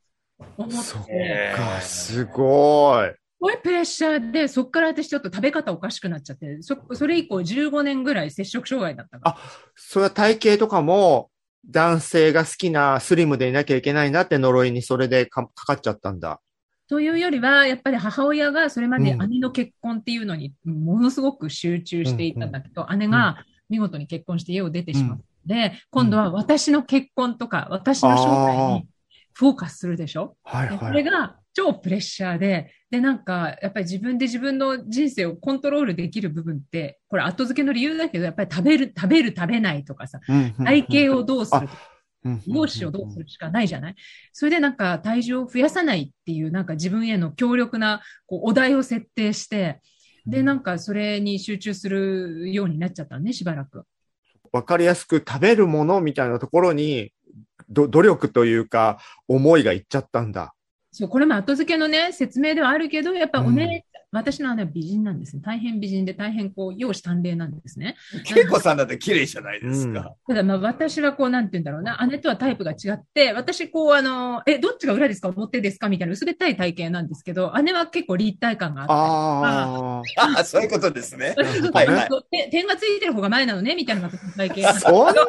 [0.56, 3.14] 思って、あそっすか、すごい。
[3.40, 9.38] ごいプレッシャーで、そっから私ちょっと食べ方おかしくなっちゃって、そ、それ以降15年ぐらい摂食障害だったから。
[9.74, 11.30] それは体型とかも、
[11.66, 16.40] 男性が好きなスリムでいなきゃいけないなって呪いにそれでかかかっちゃったんだ。
[16.88, 28.88] というよりは、やっぱり母親がそれまでうん姉の結婚っていうのにものすごく集中していたんだけど、姉が見事に結婚して家を出てしまって、今度は私の結婚とか、私の将来に
[29.40, 30.36] フォーカスするでしょ？
[30.44, 30.92] はいはい。
[30.92, 40.20] れが超プレッシャーで、で、なんか、やっぱり自分で自分の人生をコントロールできる部分って、これ後付けの理由だけど、やっぱり食べる、食べる、食べないとかさ、
[40.58, 41.72] 体型をどうするとか、
[42.46, 43.94] 容姿をどうするしかないじゃない？
[44.34, 49.80] それでなんか体重を増やさないっていうなんか自分への強力なこうお題を設定して、
[50.26, 53.84] で、なんかそれに集中するようになっちゃったね、しばらく。
[54.52, 57.12] わかりやすく食べるものみたいなところに、
[57.70, 60.54] ど努力というか、思いがいっちゃったんだ。
[60.92, 65.42] そう、これも後付けのね、説明ではあるけど、やっぱお姉、私の姉は美人なんですね。
[65.44, 67.96] 大変美人で大変こう、容姿端麗なんですね。
[68.36, 70.14] 恵子さんだって綺麗じゃないですか。
[70.26, 80.18] ただまあ私はこう、なんて言うんだろうな、姉とはタイプが違って、私こう、あの、え、どっちが裏ですか表ですかみたいな薄べったい体型なんですけど、姉は結構立体感があって。
[80.18, 81.34] あああ、そういうことですね。
[81.72, 82.08] はいはい
[82.50, 84.74] 点がついてる方が前なのねみたいな体型あ。
[84.74, 85.22] そんなに、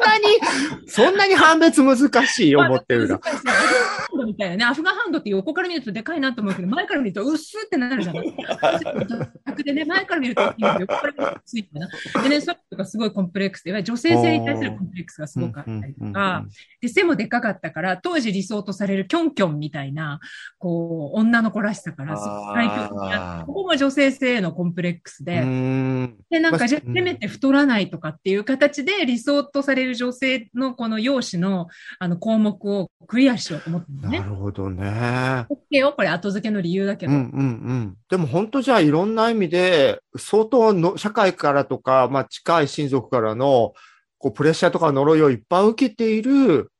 [0.86, 3.18] そんなに判別難しい思ってるな。
[3.18, 4.64] 難しいアフガンハンドみたいなね。
[4.64, 8.34] アフガンハンドって横から見るとでかいなと思うけど、前から見るとうっすってなるじゃない
[9.46, 11.88] 逆でね、前から見ると大きいけど横から見ついてな。
[12.22, 16.46] でね、そういうのがすごいコンプレックスで、いわゆる女性性に対するコンプレックスがすごくあったりとか、
[16.80, 20.20] で、背もでかかったから、当時理想とされるキョンキョンみたいな、
[20.58, 34.18] こう、女の子らしさから、すごく対極にあってここも女性性へのコンプレックスで、うんで、なんまあか、せめて太らないとかっていう形で理想とされる女性のこの容姿の、あの、項目をクリアしようと思ったんだなね。
[34.18, 35.46] るほどね。
[35.50, 37.12] OK よ、これ後付けの理由だけど。
[37.12, 37.42] うんうんう
[37.74, 37.96] ん。
[38.08, 43.74] でも本当じゃあいろんな意味で、相当の社会からとか、まあ近い親族からの、
[44.18, 46.70] こうプレッシャーとか呪いをいっぱい受けている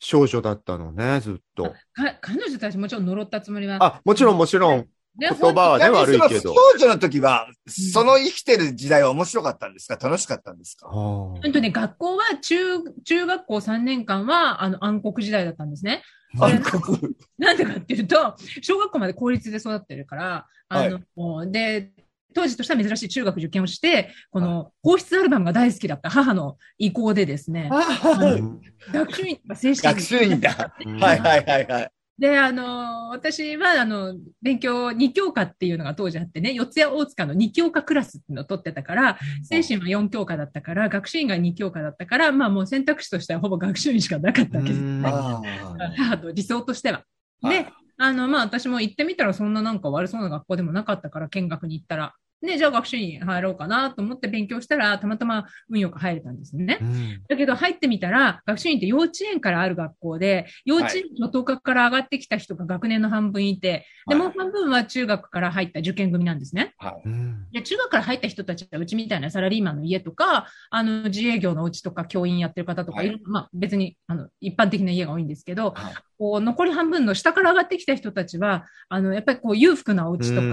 [0.00, 1.64] 少女だったのね、ずっと。
[1.64, 1.74] か
[2.20, 3.78] 彼女たちもちろん呪ったつもりは。
[3.80, 4.88] あ、もちろんもちろん、ね、
[5.18, 6.40] 言葉はね、悪いけど。
[6.40, 9.96] その少女の時は、その生きてる時代は面白かったんですか？
[9.96, 10.86] 楽しかったんですか？
[10.88, 12.56] あ本当ね、学校は中、
[13.04, 16.02] 中学校3年間は、あの、暗黒時代だったんですね。
[16.40, 16.98] あ暗黒。
[17.38, 21.90] なんでかっていうと、小学校まで公立で育ってるから、あの、で、
[22.34, 28.60] 当時としては珍しい中学受験をして、この、皇室アルバムが大好きだった母の意向でですね、うん
[28.92, 30.74] 学習院とか正式学習院だ。
[30.86, 31.90] うんはいはいはいはい。
[32.18, 45.08] で、あの、私は、あの、勉強2教科っていうのが当時あってね、四谷大塚の2教科クラスっていうのを取ってたから、精神は4教科だったから、学習院が2教科だったから、まあもう選択肢としてはほぼ学習院しかなかったわけですうんね。
[45.08, 47.04] あ母の理想としては。
[47.44, 47.66] あで、
[47.98, 52.14] あの、まあ私も行ってみたらそんななんか悪そうな学校でもなかったから、見学に行ったら。
[52.40, 56.78] で、じゃあ学習院入ろうかなと思って勉強したら、たまたま運よく入れたんですね。
[56.80, 66.74] うんだけど入ってみたら、学習院って幼稚園からある学校で、幼稚園の10日から上がってきた人が学年の半分いて、で、はいもう半分は中学から入った受験組なんですね。
[66.78, 67.08] はい。
[67.08, 80.50] うんで、中学から入った人たちはうちみたいなサラリーマンの家とか、あの、自営業のお家とか教員やってる方とか、はいまあ別に、あの、一般的な家が多いんですけど、はいこう、残り半分の下から上がってきた人たちは、あの、やっぱりこう、裕福なお家とか、うん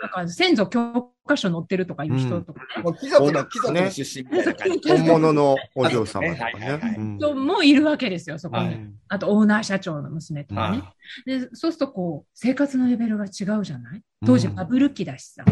[0.00, 4.88] なんか先祖教科書載ってるとかいう人とかね、もう貴族の貴族の出身みたいな感じ。
[4.88, 6.96] 本物のお嬢様とかね。
[7.34, 8.64] もいるわけですよ、そこに。
[8.66, 10.78] はいあと、オーナー社長の娘とかね。
[10.78, 10.94] は
[11.26, 14.02] で、そうすると、こう、生活のレベルが違うじゃない？
[14.24, 15.44] 当時うんバブル期だしさ。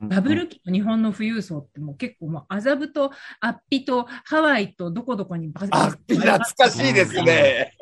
[0.00, 7.72] バブル期の日本の富裕層ってもう結構もう麻布とアッピとハワイとどこどこにバあ、懐かしいですね。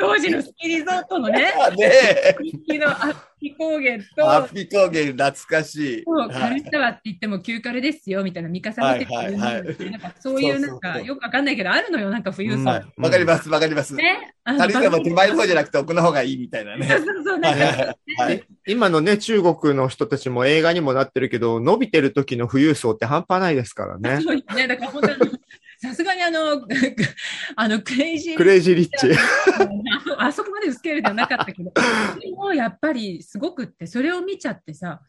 [0.00, 6.02] 当時のスキーリゾートのね、 あね人気のアッピ高原と、アッピ高原懐かしい。
[6.04, 12.60] そうはいカルシタワって言っても旧カルですよみたいな三笠ホテルはいはいはいなんかそういうなんかよくわかんないけどあるのよ、なんか富裕層。
[12.60, 13.94] うんはいわかります、わかります。
[13.94, 14.34] ね。
[14.44, 16.86] あのカリスタも手前の方じゃなくて奥の方がいいみたいなね。
[16.86, 18.44] そうそうそう、なんかはいはいはい。
[18.66, 24.20] 今のね、中国の人たちも映画にもなってるけど、伸びてる時の富裕層って半端ないですからね。
[24.24, 25.32] そうね、だから本当に
[25.82, 26.66] さすがにあの、
[27.56, 29.10] あの、クレイジークレイジーリッチ。
[30.18, 31.72] あ あそこまでのスケールではなかったけど、
[32.20, 35.00] でもやっぱりすごくって、それを見ちゃってさ、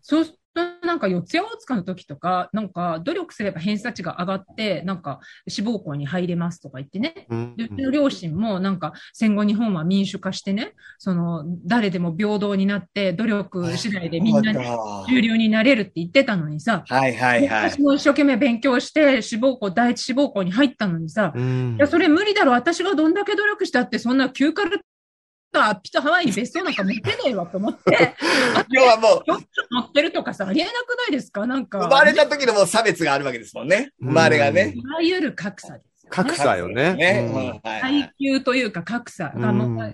[0.00, 7.26] そうするとなんか四谷大塚の時とか、なんか努力すれば偏差値が上がって、なんか志望校に入れますとか言ってね。
[7.28, 17.48] うんでうちの両親もなんか戦後日本は民主化してね、その誰でも平等になって努力次第でみんなねは中流になれるって言ってたのにさ、いはいはい。
[17.48, 22.52] 私も一生懸命勉強して志望校、第一志望校に入ったのにさ、うんいや、それ無理だろ。
[22.52, 24.78] 私がどんだけ努力したって、そんな休暇と
[25.52, 28.14] アッピとハワイに別荘なんか持てねえわと思って、
[28.70, 31.46] 要はもう、ちょっと乗ってるとかさ、ありえなくないですか？
[31.46, 31.78] なんか。
[31.80, 33.90] 生まれた時のもう差別があるわけですもんね。
[34.00, 34.86] 生まれがねい。
[34.86, 35.80] わゆる格差で。
[36.10, 37.62] 格差よね。
[37.64, 39.30] 階級というか格差。
[39.30, 39.76] が、うん。
[39.76, 39.92] まあ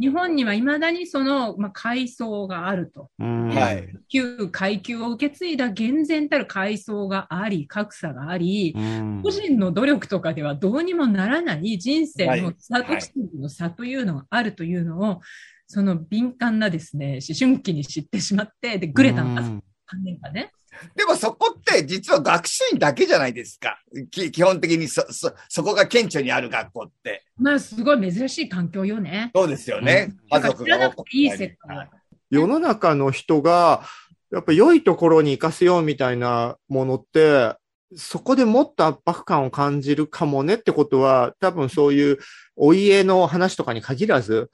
[0.00, 3.10] 日本には未だにその、まあ、階層があると。
[3.18, 3.48] うん。
[3.50, 3.88] はい。
[4.08, 9.20] 旧階級を受け継いだ厳然たる階層があり、格差があり、うん。
[9.22, 12.92] 個人の努力とかではどうにもならない人生の差と
[13.38, 15.20] の差というのがあるというのを、
[15.66, 19.36] その敏感なですね、思春期に知ってしまって、で、グレたん。
[19.36, 19.60] 3
[20.02, 20.52] 年間ね。
[20.94, 23.80] でもそこって実は学習院だけじゃないですか。
[24.10, 27.24] き基本的にそ、そ、そこが顕著にある学校って。
[27.36, 29.30] まあ、すごい珍しい環境よね。
[29.34, 30.14] そうですよね。
[30.30, 31.90] 家族が多くていい世界。
[32.30, 33.82] 世の中の人が、
[34.30, 37.54] やっぱ良いところに行かせようみたいなものって、
[37.96, 42.18] そこでもっと圧迫感を感じるかもねってことは、多分そういう
[42.54, 44.50] お家の話とかに限らず、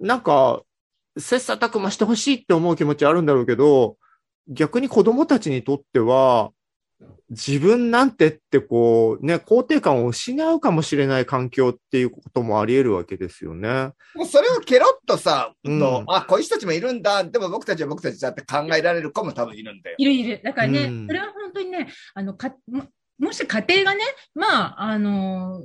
[0.00, 0.62] なんか、
[1.16, 3.96] 切磋琢磨してほしいって思う気持ちあるんだろうけど、
[4.50, 6.50] 逆に子供たちにとっては、
[7.30, 13.92] 自分なんてってこう、ね、肯定感を失うかもしれない環境っていうこともあり得るわけですよね。
[14.14, 17.24] もうそれをケロッとさ、うんとあ、こういう人たちもいるんだ。
[17.24, 19.96] でも僕たちは僕たちだって考えられる子も多分いるんだよ。
[19.98, 20.40] いるいる。
[20.42, 22.82] だからね、うんそれは本当にね、あの、か、も
[23.18, 24.02] もし家庭がね、
[24.34, 25.62] まあ、あの、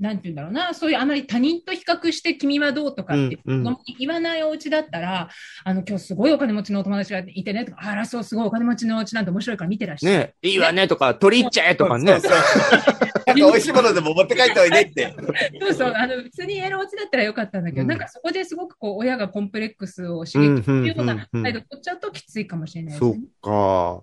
[0.00, 5.28] なんて言うんだろうな、そういうあまり他人と比較して君はどうとかってうんうん言わないお家だったら、
[5.64, 10.18] あの、今日すごいお金持ちのお友達がいてねとか、あら、そう、すごいお金持ちのお家なんて面白いから見てらっしゃる。
[10.18, 12.20] ね、いいわねとか、取り入っちゃえとかね。
[12.20, 15.14] そうそう美味しいものでも持って帰っておいでって。
[15.60, 24.02] そうそう、あの、普通に家のお家だったらよかったんだけど、うんなんかそこですごくこう、親がコンプレックスを刺激するようなうんうんうんうん態度を取っちゃうときついかもしれないですねそっ。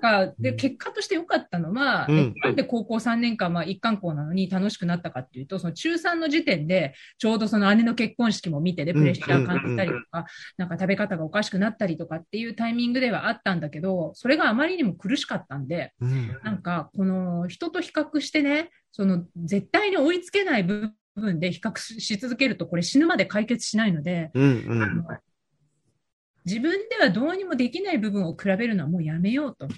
[0.00, 24.30] なんか、で、結果として良かったのは、うんえなんで高校3年間、まあ一貫校なのに楽しくなったかっていうと、その中3の時点で、ちょうどその姉の結婚式も見てで、プレッシャー感じたりとか、なんか食べ方がおかしくなったりとかっていうタイミングではあったんだけど、それがあまりにも苦しかったんで、うんなんか、この人と比較してね、その絶対に追いつけない部分で比較し続けると、これ死ぬまで解決しないので。
[26.44, 29.68] 自分ではどうにもできない部分を比べるのはもうやめようと。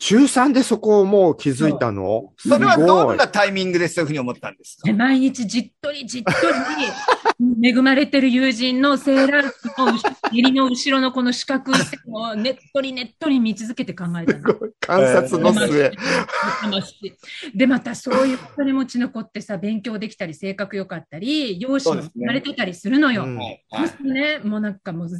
[0.00, 2.32] 中3でそこをもう気づいたの？
[2.38, 3.12] すそれはど。
[3.12, 4.88] んなタイミングでそういうふうに思ったんですか？
[4.88, 6.30] で毎日じっとりじっと
[7.60, 9.98] り、恵まれてる友人のセーラー服の
[10.32, 11.72] 襟の後ろのこの四角
[12.08, 14.54] をねっとりねっとり見続けて考えたの。
[14.80, 15.92] 観察の末。
[17.54, 23.26] で、またそういうお金持ちの子ってさ、勉強できたり、性格良かったり、容姿も慣れてたりするのよ。
[23.70, 25.10] そうすね、もうなんかもう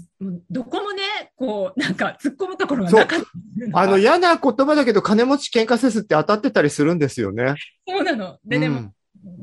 [0.51, 1.03] どこもね、
[1.41, 3.81] こう、なんか突っ込むところがなかった。
[3.81, 7.55] あの嫌な言葉だけど金持ち喧嘩せずって当たってたりするんですよね。
[7.89, 8.37] そうなの。
[8.45, 8.93] で、でも、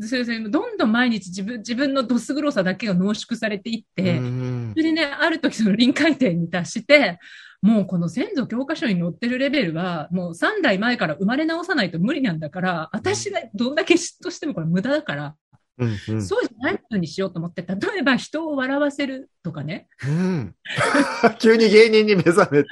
[0.02, 7.18] それそれどんどん毎日自分、自分のどす黒さだけが濃縮されていって、うんそれでね、ある時その臨界点に達して、
[7.64, 15.36] もうこの先祖教科書に載ってるレベルは、もう3代前から生まれ直さないと無理なんだから、私がどんだけ嫉妬してもこれ無駄だから、
[15.80, 16.24] うんうん。
[16.26, 20.56] そうじゃない風にしようと思って、例えば人を笑わせるとかね、うん。
[21.40, 22.70] 急に芸人に目覚めて。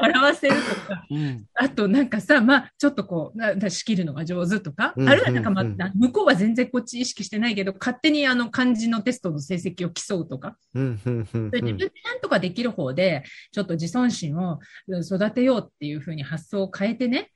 [0.00, 1.44] 笑わせるとか、うん。
[1.54, 17.31] あとなんかさ、まあちょっとこう、なな仕切るのが上手とか、うんあるいはなんかまあ、うん向こうは全然こっち意識してないけど、勝手にあの漢字のテストの成績を競うとか、うんうんうん自分でなんとかできる方で、ちょっと自尊心をうん育てようっていうふうに発想を変えてね、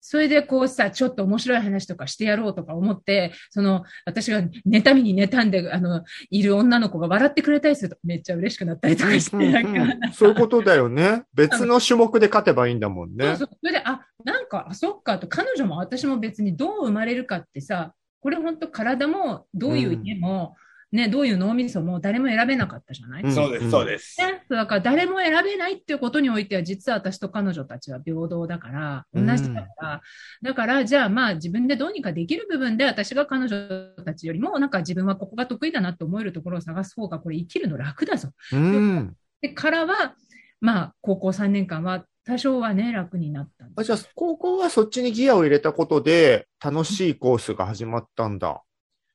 [0.00, 11.24] それでこうさ、ちょっと面白い話とかしてやろうとか思って、その、私が妬みに妬んで、あの、いる女の子が笑ってくれたりするとめっちゃ嬉しくなったりとかして、うんなんかうんそういうことだよね。
[11.34, 13.44] 別の種目で勝てばいいんだもんねそうそ。
[13.44, 13.48] う。
[13.60, 20.56] それで、あ、なんか、あ、そっかと、彼女も私も別にどう生まれるかってさ、これ本当体も、どういう家も、
[20.92, 24.20] ね、どういう脳みそも誰も選べなかったじゃない、うんそうです、そうです。
[24.20, 30.00] ね、だから誰も選べないっていうことにおいては、実は私と彼女たちは平等だから、同うんじだから、
[30.42, 33.68] だから、じゃあまあ自分でどうにかできる部分で、私が彼女
[34.04, 38.30] たちよりも、なんか自分はここが得意だなと思えるところを探す方が、これ生きるの楽だぞ。
[38.52, 39.16] うん。
[39.40, 40.14] で、からは、
[40.60, 48.62] まあ、高校3年間は多少はね、楽になったあじゃあ、高校はそっちにギアを入れたことで、楽しいコースが始まったんだ。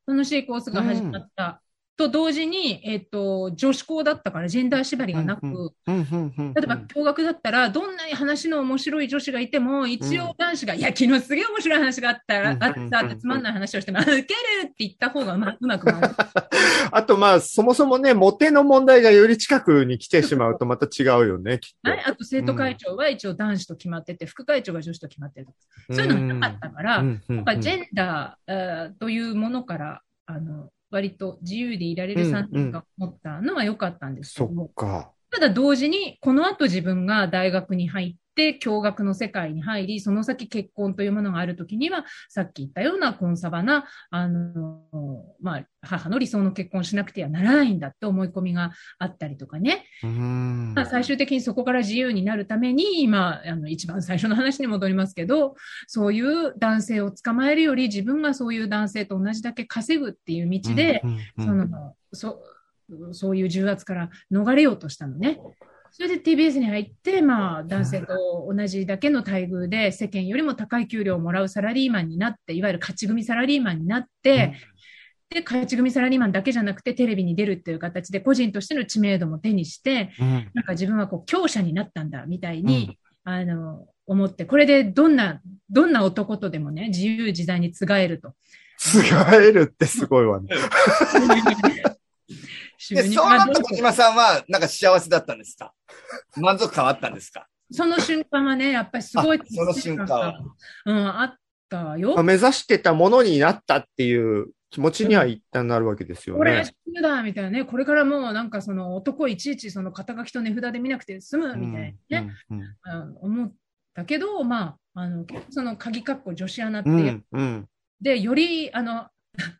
[0.08, 1.62] 楽しいコースが始まった。
[1.98, 14.24] と同時に、えっ、と、女子校だったからジェンダー縛りがなく、うんうんうんうん例えば、共学だったら、どんなに話の面白い女子がいても、一応男子が、いや、昨日すげえ面白い話があったら、うんあったってつまんない話をしても、あウケる
[14.64, 16.16] って言った方がうま うまく回る。
[16.92, 22.04] あと、まあ、そもそもね、モテの問題がより近くに来てしまうとまた違うよね、きっとはい、。
[22.06, 25.48] あと生徒会長は一応男子と決まってて、副会長が女子と決まってる。
[25.92, 35.14] そういうのがなかったから、うんうんやっぱジェンダーというものから、あの、割と自由でいられる3年間持ったのは良かったんですけそども、っか。
[35.36, 44.80] ただ同時に、この後自分が大学に入って、共学の世界に入り、その先結婚というものがあるときには、さっき言ったようなコンサバな、あの、
[45.42, 49.86] まあ、母の理想の結婚しなくてはならないんだって思い込みがあったりとかね。
[50.04, 55.56] うんまあ、最終的にそこから自由になるために、今、あの、一番最初の話に戻りますけど、
[55.88, 61.02] そういう男性を捕まえるより、自分がそういう男性と同じだけ稼ぐっていう道で、
[61.38, 62.42] その、そ、
[63.12, 65.40] そういう重圧から逃れようとしたのね。
[65.92, 74.56] それで TBS に入って、まあ、男性と同じだけの待遇で、世間よりも高い給料をもらうサラリーマンになって、いわゆる勝ち組サラリーマンになって、
[75.30, 88.34] で、勝ち組サラリーマンだけじゃなくて、テレビに出るっていう形で、個人としての知名度も手にして、うんなんか自分はこう、強者になったんだ、みたいに、あの、思って、これでどんな、どんな男とでもね、自由自在につがえると。
[88.78, 90.50] つがえるってすごいわね。
[92.78, 95.74] 収で、入そうなった小島さんは、なんか幸せだったんですか？
[96.38, 97.48] 満足感はあったんですか？
[97.72, 100.40] その瞬間はね、やっぱりすごいあその瞬間は。
[100.86, 101.36] うん、あっ
[101.70, 102.22] たよ。
[102.24, 106.66] 目指してたものになったっていう気持ちには一旦なるわけですよこれはね。
[106.66, 113.54] 主婦だみたいなね、これからもうなんかその男いちいちその肩書きと値札で見なくて済むみたいなね、うんう思っ
[113.96, 116.94] たけど、まあ、あの、その鍵括弧女子アナって、う。
[116.94, 117.66] んうん。
[118.02, 119.08] で、よりあの、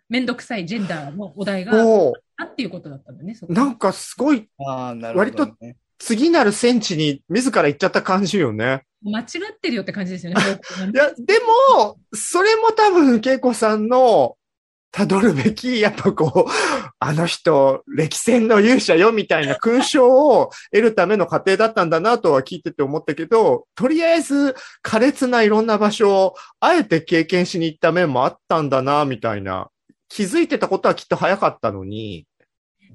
[0.10, 1.74] めんどくさいジェンダーのお題が
[2.40, 5.54] おーあっていうことだったんだね、そこなんかすごいああ、なるほど、ね。
[5.62, 8.84] 割次なる戦地に自ら行っちゃった感じよね。
[9.02, 10.42] 間違ってるよって感じですよね
[10.94, 11.40] いや、で
[11.78, 14.36] も、それも多分、恵子さんの、
[14.92, 16.52] 辿るべき、やっぱこう、
[17.00, 29.70] あの人、歴戦の勇者よ、みたいな勲章を得るための過程だったんだなとは聞いてて思ったけど、とりあえず、苛烈ないろんな場所を、あえて経験しに行った面もあったんだな、みたいな。
[30.10, 32.28] 気づいてたことはきっと早かったのに。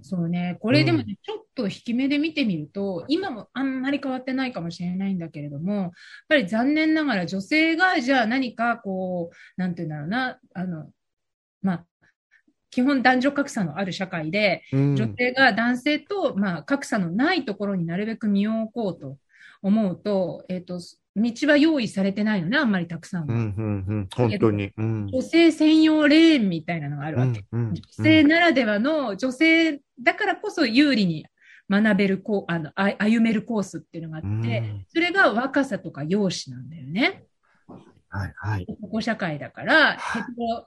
[0.03, 0.57] そうね。
[0.61, 5.91] これでもね、ちょっと引き目で見てみると、今もあんまり変わってないかもしれないんだけれども、やっ
[6.29, 10.91] ぱり残念ながら女性が、じゃあ何かこう、なんていうんだろうな、あの、
[11.63, 11.87] まあ、
[12.71, 19.19] 基本男女格差のある社会で、うん女性が男性と、まあ、格差のないところになるべく身を置こうと
[19.63, 20.81] 思うと、えっ、と、
[21.17, 23.35] 道は用意されてないのね、あんまりたくさんは。
[23.35, 24.09] うん、うん、うん。
[24.15, 24.71] 本当に。
[24.77, 25.07] うん。
[25.09, 27.45] 女性専用レーンみたいなのがあるわけ。
[27.53, 31.27] うん、うん女性ならではの女性だからこそ有利に
[31.69, 37.25] 学べるこうあのあ歩めるコースっていうのがあって、うんそれが若さとか容姿なんだよね。
[38.13, 38.67] はい、はい。
[38.81, 39.97] 保護社会だから、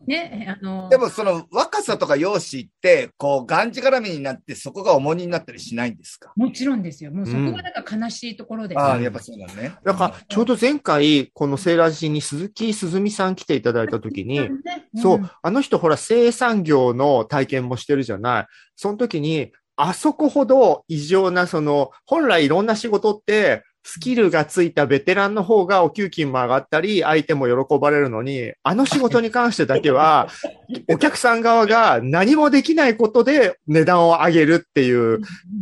[0.07, 6.31] ね、あの、でもその若さとか容姿って、こう、がんじがらみになってそこが重荷になったりしないんですか？
[6.37, 7.11] もちろんですよ。
[7.11, 8.79] もうそこがだから悲しいところです。
[8.79, 9.75] ああ、やっぱそうなのね。
[9.83, 14.49] だから、ちょうど前回、このセーラージに鈴木すずみさん来ていただいたときに、ね
[14.95, 18.45] そう、んあの人ほら、生産業の体験もしてるじゃない？
[18.77, 30.29] その時に、あそこほど異常な、その、本来いろんな仕事って、スキルがついたベテランの方がお給金も上がったり、相手も喜ばれるのに、あの仕事に関してだけは、
[30.89, 35.19] お客さん側が何もできないことで値段を上げるっていう、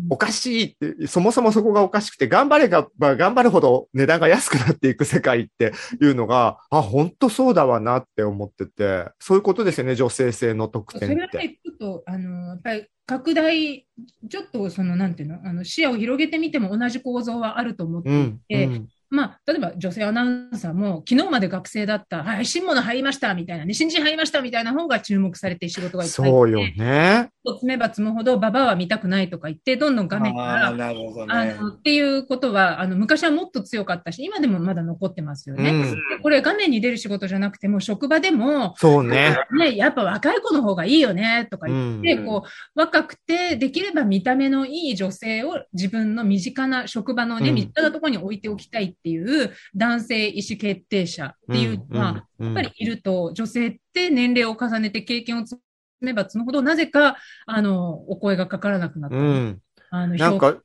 [0.09, 11.15] おかしいって、そもそもそこがおかしくて、頑張れが、まあ頑張るほど値段が安くなっていく世界っていうのが、あ、本当そうだわなって思ってて、そういうことですよね、女性性の特そ典って。
[11.15, 13.86] れはね、ちょっと、あの、やっぱり拡大、
[14.30, 18.39] ちょっとその、なんていうの、あの視野を広げてみても同じ構造はあると思っていうん。
[18.47, 27.30] て、うんまあ、例えば女性アナウンサーも、昨日まで学生だった、はい、新物入りましたみたいなね、新人入りましたみたいな方が注目されて仕事がいっぱいそうよね。
[27.45, 31.55] 積めば積むほど、ババアは見たくないとか言って、どんどん画面から、あね。
[31.55, 35.71] のっていうことは、あの昔はもっと強かったし、今でもまだ残ってますよね。
[35.71, 39.37] うんでこれ、画面に出る仕事じゃなくても、職場でも、そうね。
[39.57, 55.61] ね、やっぱ若い子の方がいいよねとか言って、うんこう若くて、できれば見た目のいい女性を自分の身近な職場のね、うん身近なところに置いておきたいっていう男性意思決定者っていうのは、うんやっぱりいると、女性って年齢を重ねて経験を積
[56.01, 59.59] めば積むほど、なぜか、あの、お声がかからなくなったり、うん。
[59.91, 60.57] あの、なんか。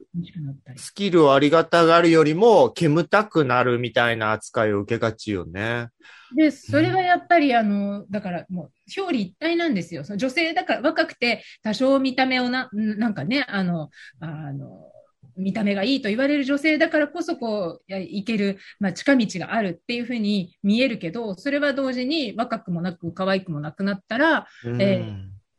[0.76, 5.88] スキルをありがたがるよりも、煙たくなるみたいな扱いを受けがちよね。
[6.34, 8.70] で、それはやっぱり、あの、だからもう、
[9.00, 10.04] 表裏一体なんですよ。
[10.04, 14.90] その女性だから若くて、多少見た目をな、なんかね、あの、あの、
[15.36, 24.82] 見た目がいいと言われる女性だからこそ、こう、やいける、まあ、近道があるっていうふうに見えるけど、それは同時に若くもなく、可愛くもなくなったら、うん。
[24.82, 25.04] え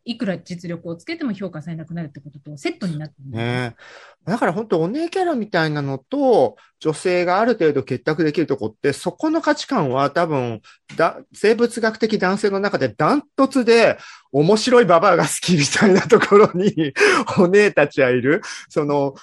[0.08, 3.76] いくら実力をつけても評価されなくなるってこととセットになってね。
[4.24, 10.62] だから本当お姉キャラみたいなのと、女性がある程度結託できるとこって、そこの価値観は多分、
[10.96, 13.98] だ、生物学的男性の中でダントツで、
[14.32, 16.94] 面白いババアが好きみたいなところに、
[17.38, 18.42] お姉たちはいる。
[18.70, 19.14] その、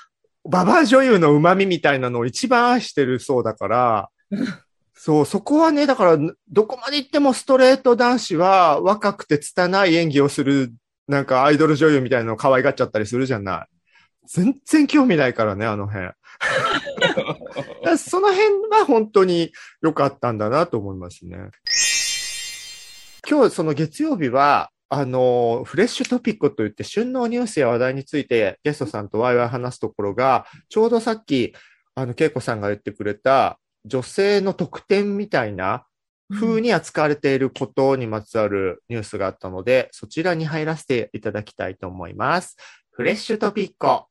[0.49, 4.11] ババア女優の旨味みたいなのを一番愛してるそうだから、
[4.95, 6.19] そう、そこはね、だから、
[6.51, 10.73] どこまで行ってもストレート男子は若くて拙い演技をする、
[11.09, 13.67] なんかアイドル女優みたいなのを可愛がっちゃったりするじゃない。
[14.27, 16.13] 全然興味ないからね、あの辺。
[17.99, 21.37] その辺は本当に良かったんだなと思いますね。
[23.29, 31.55] 今日その月曜日は、あの、フレッシュトピックといって旬のニュースや話題についてゲストさんとワイワイ話すところが、ちょうどさっき、
[31.95, 35.85] あの、恵子さんが言ってくれた女性の特典みたいな
[36.33, 42.57] 風に扱われていることにまつわるニュースがあったので、そちらに入らせていただきたいと思います。
[42.91, 44.05] フレッシュトピック。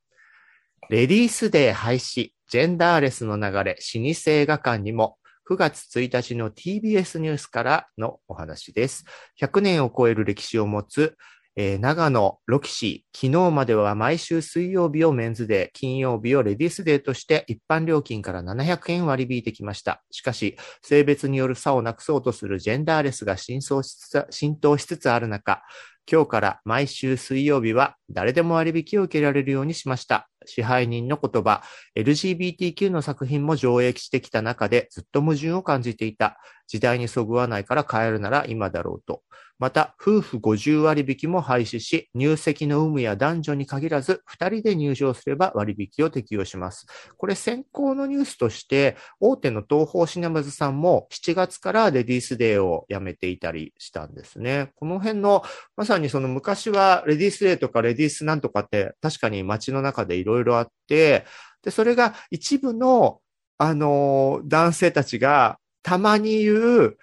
[0.90, 9.04] レディースデー廃止、ジェンダーレスの流れ、老舗映画館にも、9月1日の TBS ニュースからのお話です。
[9.38, 11.18] 100年を超える歴史を持つ、
[11.54, 20.02] えー長野ロキシー、昨日までは毎週水曜日をメンズデー、金曜日をレディースデーとして一般料金から700円割り引いてきました。
[20.10, 25.62] しかし、性別による差をなくそうとするジェンダーレスが浸透しつつ浸透しつつある中、
[26.10, 30.28] 今日から毎週水曜日は誰でも割引を受けられるようにしました。
[30.46, 31.62] 支配人の言葉、
[31.96, 36.38] LGBTQ の作品も上映してきた中でずっと矛盾を感じていた。
[36.66, 39.22] 時代にそぐわないから変えるなら今だろうと。
[39.58, 46.86] また、夫婦50割引も廃止し、入籍の有無や男女に限らず、2人で入場すれば割引を適用します。
[47.16, 54.72] これ先行のニュースとして、大手の東宝シネマズさんも7月からレディースデーをやめていたりしたんですね。
[54.74, 55.44] この辺の、
[55.76, 61.26] まさにその昔はレディースデーとかレディースなんとかって確かに街の中でいろいろあって、
[61.62, 63.20] で、それが一部の、
[63.56, 66.54] あの男性たちがたまに言
[66.86, 66.98] う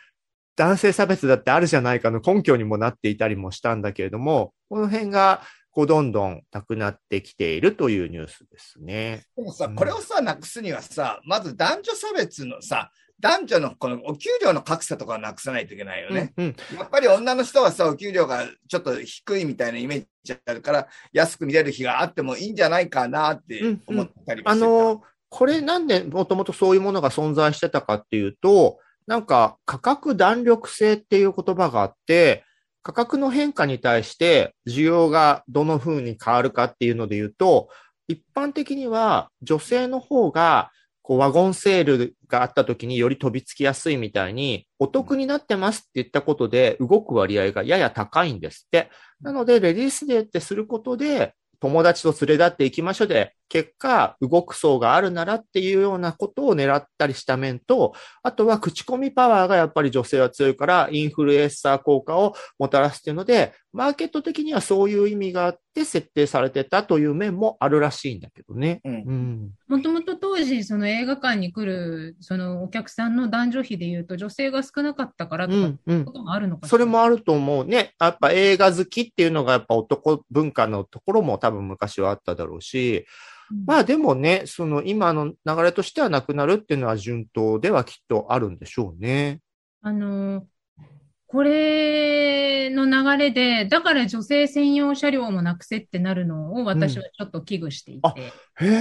[0.57, 9.23] 男性差別だってあるじゃないかの根拠にもなっていたりもしたんだけれども、この辺がこうどんどんなくなってきているというニュースですね。
[9.37, 12.91] でもさ、これをさ、なくすにはさ、まず男女差別のさ、
[13.22, 16.34] 男女のこのお給料の格差とかをなくさないといけないよね。
[16.36, 24.65] うん、やっぱり女の人はさ、お給料がちょっと低いみたいなイメージあるから、安く見れる日があってもいいんじゃないかなって思ったりもしてた。
[24.65, 32.43] あの、これなんでもともとそういうものが存在してたかっていうと、なんか価格弾力性っていう言葉があって、
[32.84, 37.69] 価格の変化に対して需要がどの風に変わるかっていうので言うと、
[38.07, 40.72] 一般的には女性の方が
[41.02, 48.89] こうワゴンセールがあった時により飛びつきやすいみたいに、お得になってますって言ったことで動く割合がやや高いんですって。
[49.22, 57.93] なので、レディースデーってすることで、友達と連れ立っていきましょうで、結果、動く層があるならっていうようなことを狙ったりした面と、
[58.24, 68.80] あとは口コミパワーがやっぱり女性は強いから、インフルエンサー効果をもたらすっていうので、マーケット的にはそういう意味があって設定されてたという面もあるらしいんだけどね。
[68.86, 69.52] うんうん。
[69.68, 76.14] もともと当時、その映画館に来る、そのお客さんの男女比で言うと、女性が少なかったからとか、うん、うんこ。
[76.14, 76.70] ともあるのかしら？
[76.70, 77.95] それもあると思うね。
[77.99, 83.06] やっぱ映画好きっていうのがやっぱ男文化のところも多分昔はあっただろうし、うん
[83.66, 89.39] まあでもね、その今の流れとしてはなくなるっていうのは順当ではきっとあるんでしょうね。
[89.82, 90.45] あの、
[91.28, 98.22] これの流れで、だから女性専用車両もなくせってなるのを私はちょっと危惧していあて。
[98.22, 98.32] へ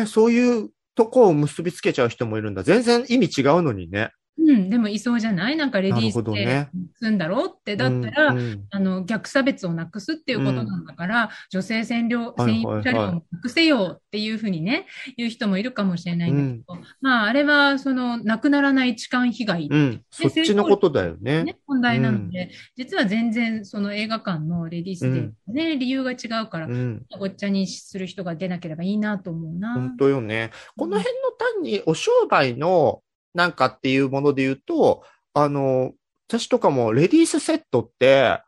[0.03, 2.63] え、そういうとこを結びつけちゃう人もいるんだ。
[2.63, 4.11] 全然意味違うのにね。
[4.43, 5.57] うん、でもいそうじゃない？
[5.57, 6.69] なんかレディースで
[6.99, 14.87] すんだろうって、だったら、うんうんあの、逆差別をなくすっていうことなんだから、女性専用、はいはい専用車両もなくせよっていうふうにね、
[15.17, 20.03] 言う人もいるかもしれないんだけど、まあ、あれは、その、なくならない痴漢被害うん。
[20.11, 21.45] そっちのことだよね。
[21.45, 27.03] ね、問題なので、実は全然その映画館のレディースデーね、理由が違うからう、ん。
[27.19, 29.75] ごっちゃにする人が出なければいいなと思うな。
[29.75, 30.51] 本当よね。
[30.77, 33.03] この辺の単にお商売の
[33.35, 35.05] なんかっていうもので言うと、
[35.35, 35.93] あの、
[36.29, 38.41] 私とかもレディースセットって、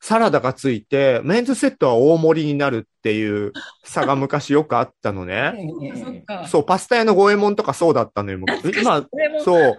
[0.00, 3.52] サラダがついて、メンズセットは大盛りになるっていう
[3.84, 5.54] 差が昔よくあったのね。
[6.48, 8.40] そう、パスタ屋の五右衛門とかそうだったのよ。
[8.80, 9.06] 今、
[9.44, 9.78] そう。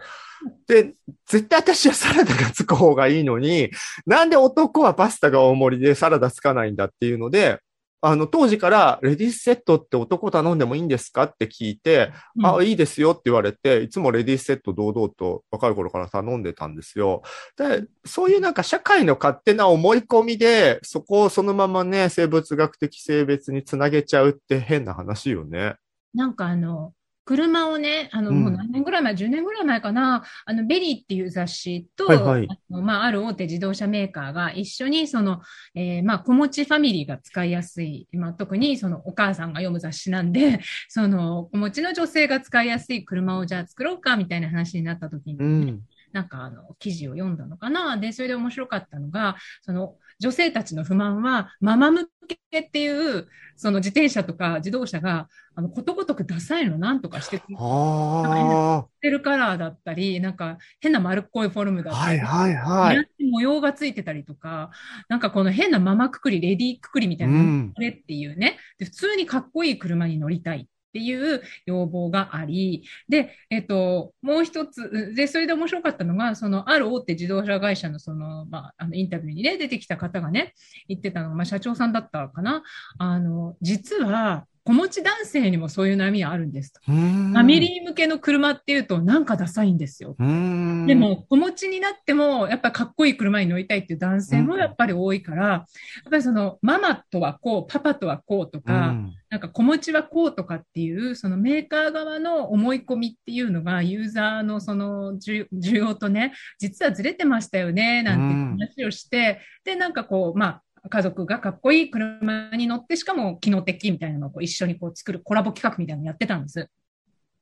[0.68, 0.94] で、
[1.28, 3.70] 絶対私はサラダがつく方がいいのに、
[4.06, 7.60] なんで男はパスタが大盛りでサラダつかないんだっていうので、
[8.06, 11.24] あの、当時から、レディースセットって男頼んでもいいんですか？
[11.24, 17.22] って聞いて、うんあ、いいですよって言われて、いつもレディースセット堂々と若い頃から頼んでたんですよ。
[17.58, 25.76] で、そういうなんか社会の勝手な思い込みで、そこをそのままね、生物学的性別につなげちゃうって変な話よね。
[26.14, 26.92] なんかあの、
[27.26, 35.42] 車をね、あの、うんもう何年ぐらい前、10年ぐらい前かな、あの、ベリーっていう雑誌と、はいはいあのまあ、ある大手自動車メーカーが一緒に、その、
[35.76, 40.60] えーまあ、子持ちファミリーが使いやすい、まあ、特にそのお母さんが読む雑誌なんで、
[40.90, 45.82] その、子持ちの女性が使いやすい車をじゃあ作ろうか、みたいな話になった時に、うん。
[46.12, 47.98] なんかあの、記事を読んだのかな。
[47.98, 52.08] で、それで面白かったのが、その、女性たちの不満は、ママ向
[52.50, 52.88] けってい
[53.20, 58.86] う、その自転車とか自動車が、あの、ことごとくダサいのなんとかしてくあ。
[59.02, 63.08] れるカラーだったり、なんか変な丸っこいフォルムだあ、ったり、はいはいはい。
[63.32, 64.72] 模様がついてたりとか、
[65.10, 67.74] なんかこの変なママくくり、レディーくくりみたいな、うん。
[67.76, 68.58] これっていうね。
[68.78, 80.54] で、普通にかっこいい車に乗りたいっていう要望があり、で、えっと、もう一つ、で、それで面白かったのが、その、ある大手自動車会社のその、まあ、あの、インタビューにね、出てきた方がね、
[80.88, 82.64] 言ってたのが、まあ、社長さんだったかな。
[83.00, 86.80] あの、実は、子持ち男性にもそういう悩みはあるんですと。
[86.86, 90.16] フファミリー向けの車っていうと、なんかダサいんですよ。
[90.18, 95.64] で、も、子持ちになっても、やっぱりかっこいい車に乗りたいっていう男性もやっぱり多いから、やっ
[96.10, 99.14] ぱりその、ママとはこう、パパとはこうとか、うん。
[99.30, 116.70] なんか子持ちはこうとかっていう、そのメーカー側の思い込みっていうのが、ユーザーのその需需要とね、実はずれてましたよね、なんて話をして、で、なんかこう、まあ、家族がかっこいい車に乗って、しかも機能的みたいなのをこう一緒にこう作るコラボ企画みたいなのやってたんです。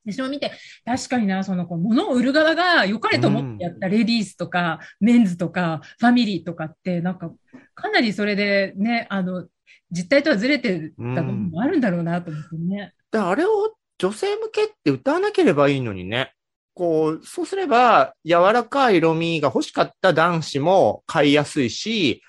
[0.06, 0.52] で、それを見て、
[0.84, 7.32] 確かにな、その、こう、物を売る側が良かれと思ってやったレディースとか、メンズとか、ファミリーとかって、なんか、
[7.76, 9.48] かなりそれでね、あの、
[9.92, 12.94] 実態とはずれてた部分もあるんだろうなと思ってね。
[13.12, 16.34] で、あれを女性向けって歌わなければいいのにね。
[16.74, 22.24] こう、そうすれば、柔らかい色味が欲しかった男子も買いやすいし、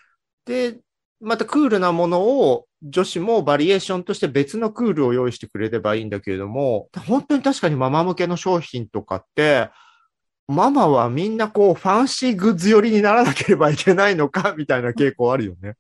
[0.45, 0.79] で、
[1.23, 9.71] またクールなものを女子もバリエーションとして別のクールを用意してくれればいいんだけれども、本当に確かにママ向けの商品とかって、
[10.49, 15.75] ママはみんなこうファンシーグッズ寄りにならなければいけないのか みたいな傾向あるよね。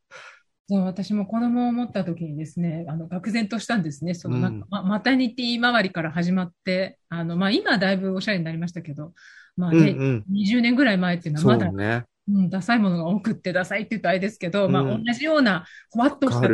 [0.69, 4.15] そう、私も子供を持った時にですね、あの、愕然としたんですね。
[4.15, 9.13] その、うんなんマタニティ周りから始まって、あの、まあ、今はだいぶおしゃれになりましたけど、
[9.57, 10.25] まあうんうね、ん。
[10.31, 12.05] 20年ぐらい前っていうのはそまだ、うね。
[12.29, 16.49] うん、ダサいものが多くって、ダサいって言うとあれですけど、まあ、うん同じような、ふわっとした。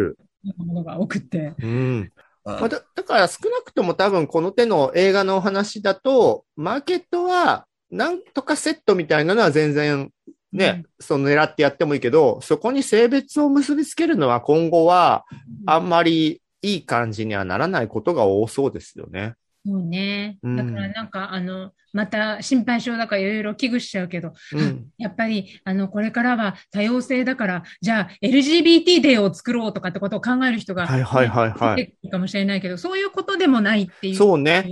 [0.57, 1.69] ものが多くって、うん。
[1.69, 2.13] うん
[2.45, 10.11] まあだだから少なくとも多分この手の映画のお話だと、マーケットはなんとかセットみたいなのは全然
[10.53, 15.25] ね、その狙ってやってもいいけど、そこに性別を結びつけるのは今後は
[15.67, 19.35] あんまりいい感じにはならないことが多そうですよね。
[19.69, 20.39] そうね。
[20.43, 24.87] うんだからなんか、あの、また心配性だからいろいろ危惧しちゃうけど、うん。
[24.97, 34.15] やっぱり、あの、これからは多様性だから、じゃあ LGBT デーを作ろうとかってことを考える人が、はいはいはいはいかもしれないけど、そういうことでもないっていう。
[34.15, 34.65] そうね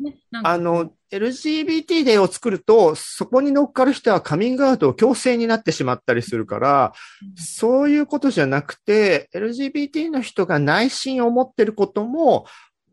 [0.00, 0.16] ね。
[0.44, 6.92] あの、LGBT デーを作ると、そこに乗っかる人はカミングアウトを強制になってしまったりするから、
[7.36, 12.46] そういうことじゃなくて、LGBT の人が内心を持ってることも、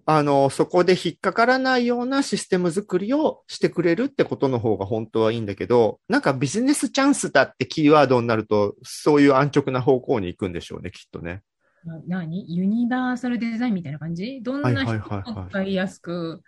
[0.08, 11.42] あの、そこで引っかからないようなシステム作りをしてくれるってことの方が本当はいいんだけど、なんかビジネスチャンスだってキーワードになると、そういう安直な方向に行くんでしょうね、きっとね。
[11.86, 12.46] な何？
[12.56, 14.42] ユニバーサルデザインみたいな感じ？
[14.42, 16.42] どんな人も使いやすく、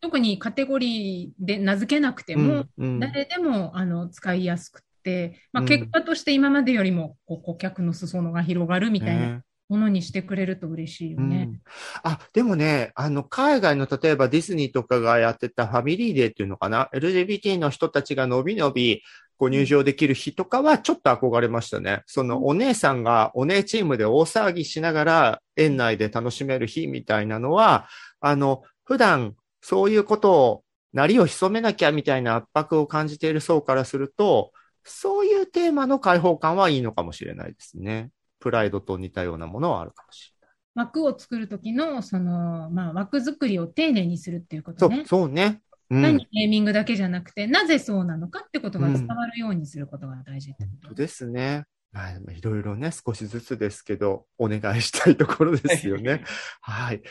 [0.00, 3.00] 特にカテゴリーで名付けなくてうも、んうん。
[3.00, 5.68] 誰でもあの使いやすくて、まあ、うん。
[5.68, 9.40] 結果として今までよりもこう顧客の裾野が広がるみたいなね
[9.70, 11.48] ものにしてくれると嬉しいよね。
[11.48, 11.60] うん
[12.02, 19.02] あ、でもね、あの、海外の例えばディズニーとかがやってたファミリーデーっていうのかな ?LGBT の人たちがのびのび
[19.38, 22.02] ご入場できる日とかはちょっと憧れましたね。
[22.06, 27.88] そのお姉さんがお姉チームで大騒ぎしながら園内で楽しめる日みたいなのは、
[28.20, 34.52] あの、普段そういうことを、なりを潜めなきゃみたいな圧迫を感じている層からすると、
[34.84, 38.10] そういうテーマの開放感はいいのかもしれないですね。
[38.40, 40.86] プライドと似たようなものはあるかもしれない。
[40.86, 45.04] 枠を作るときの、その、まあ、枠作りを丁寧にするっていうこそうとね、。
[45.06, 45.60] そうね。
[45.90, 46.02] うん。
[46.02, 50.88] 何ネーミングだけじゃなくて、なぜそうなのかってことが伝わるようにすることが大事ってこと。
[50.88, 51.64] 本当ですね。
[51.92, 56.24] まあ、いろいろね、少しずつですけど、お願いしたいところですよね。
[56.60, 57.02] はい。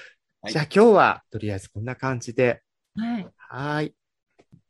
[0.41, 2.61] はいじゃあ今日は、とりあえずこんな感じで。
[2.95, 3.27] はい。
[3.35, 3.93] はい。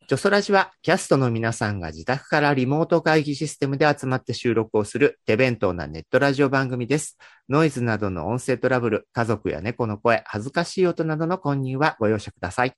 [0.10, 7.20] ジョソラジは、キャストの皆さんが自宅からリモート会議システムで集まって収録をする手弁当なネットラジオ番組です。
[7.48, 12.74] ノイズなどの音声トラブル、家族や猫の声、恥ずかしい音などの混入はご容赦ください。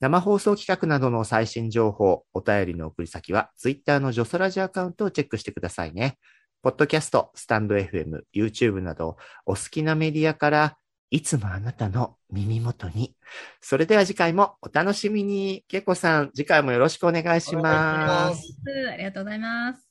[0.00, 6.18] 生放送企画などの最新情報、お便りの送り先は、ツイッターのジョソラジアカウントをチェックしてくださいね。
[6.62, 10.76] ポッドキャスト、スタンド FM、YouTube など、お好きなメディアから、
[11.12, 13.14] いつもあなたの耳元に。
[13.60, 15.62] それでは次回もお楽しみに。
[15.68, 18.30] けいこさん、次回もよろしくお願いしお願ま。
[18.32, 19.86] いしますありがとうございます。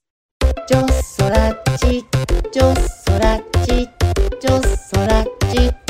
[0.67, 2.03] ジョソラチ
[2.51, 3.87] ジョソラチ
[4.41, 5.80] ジョソラチ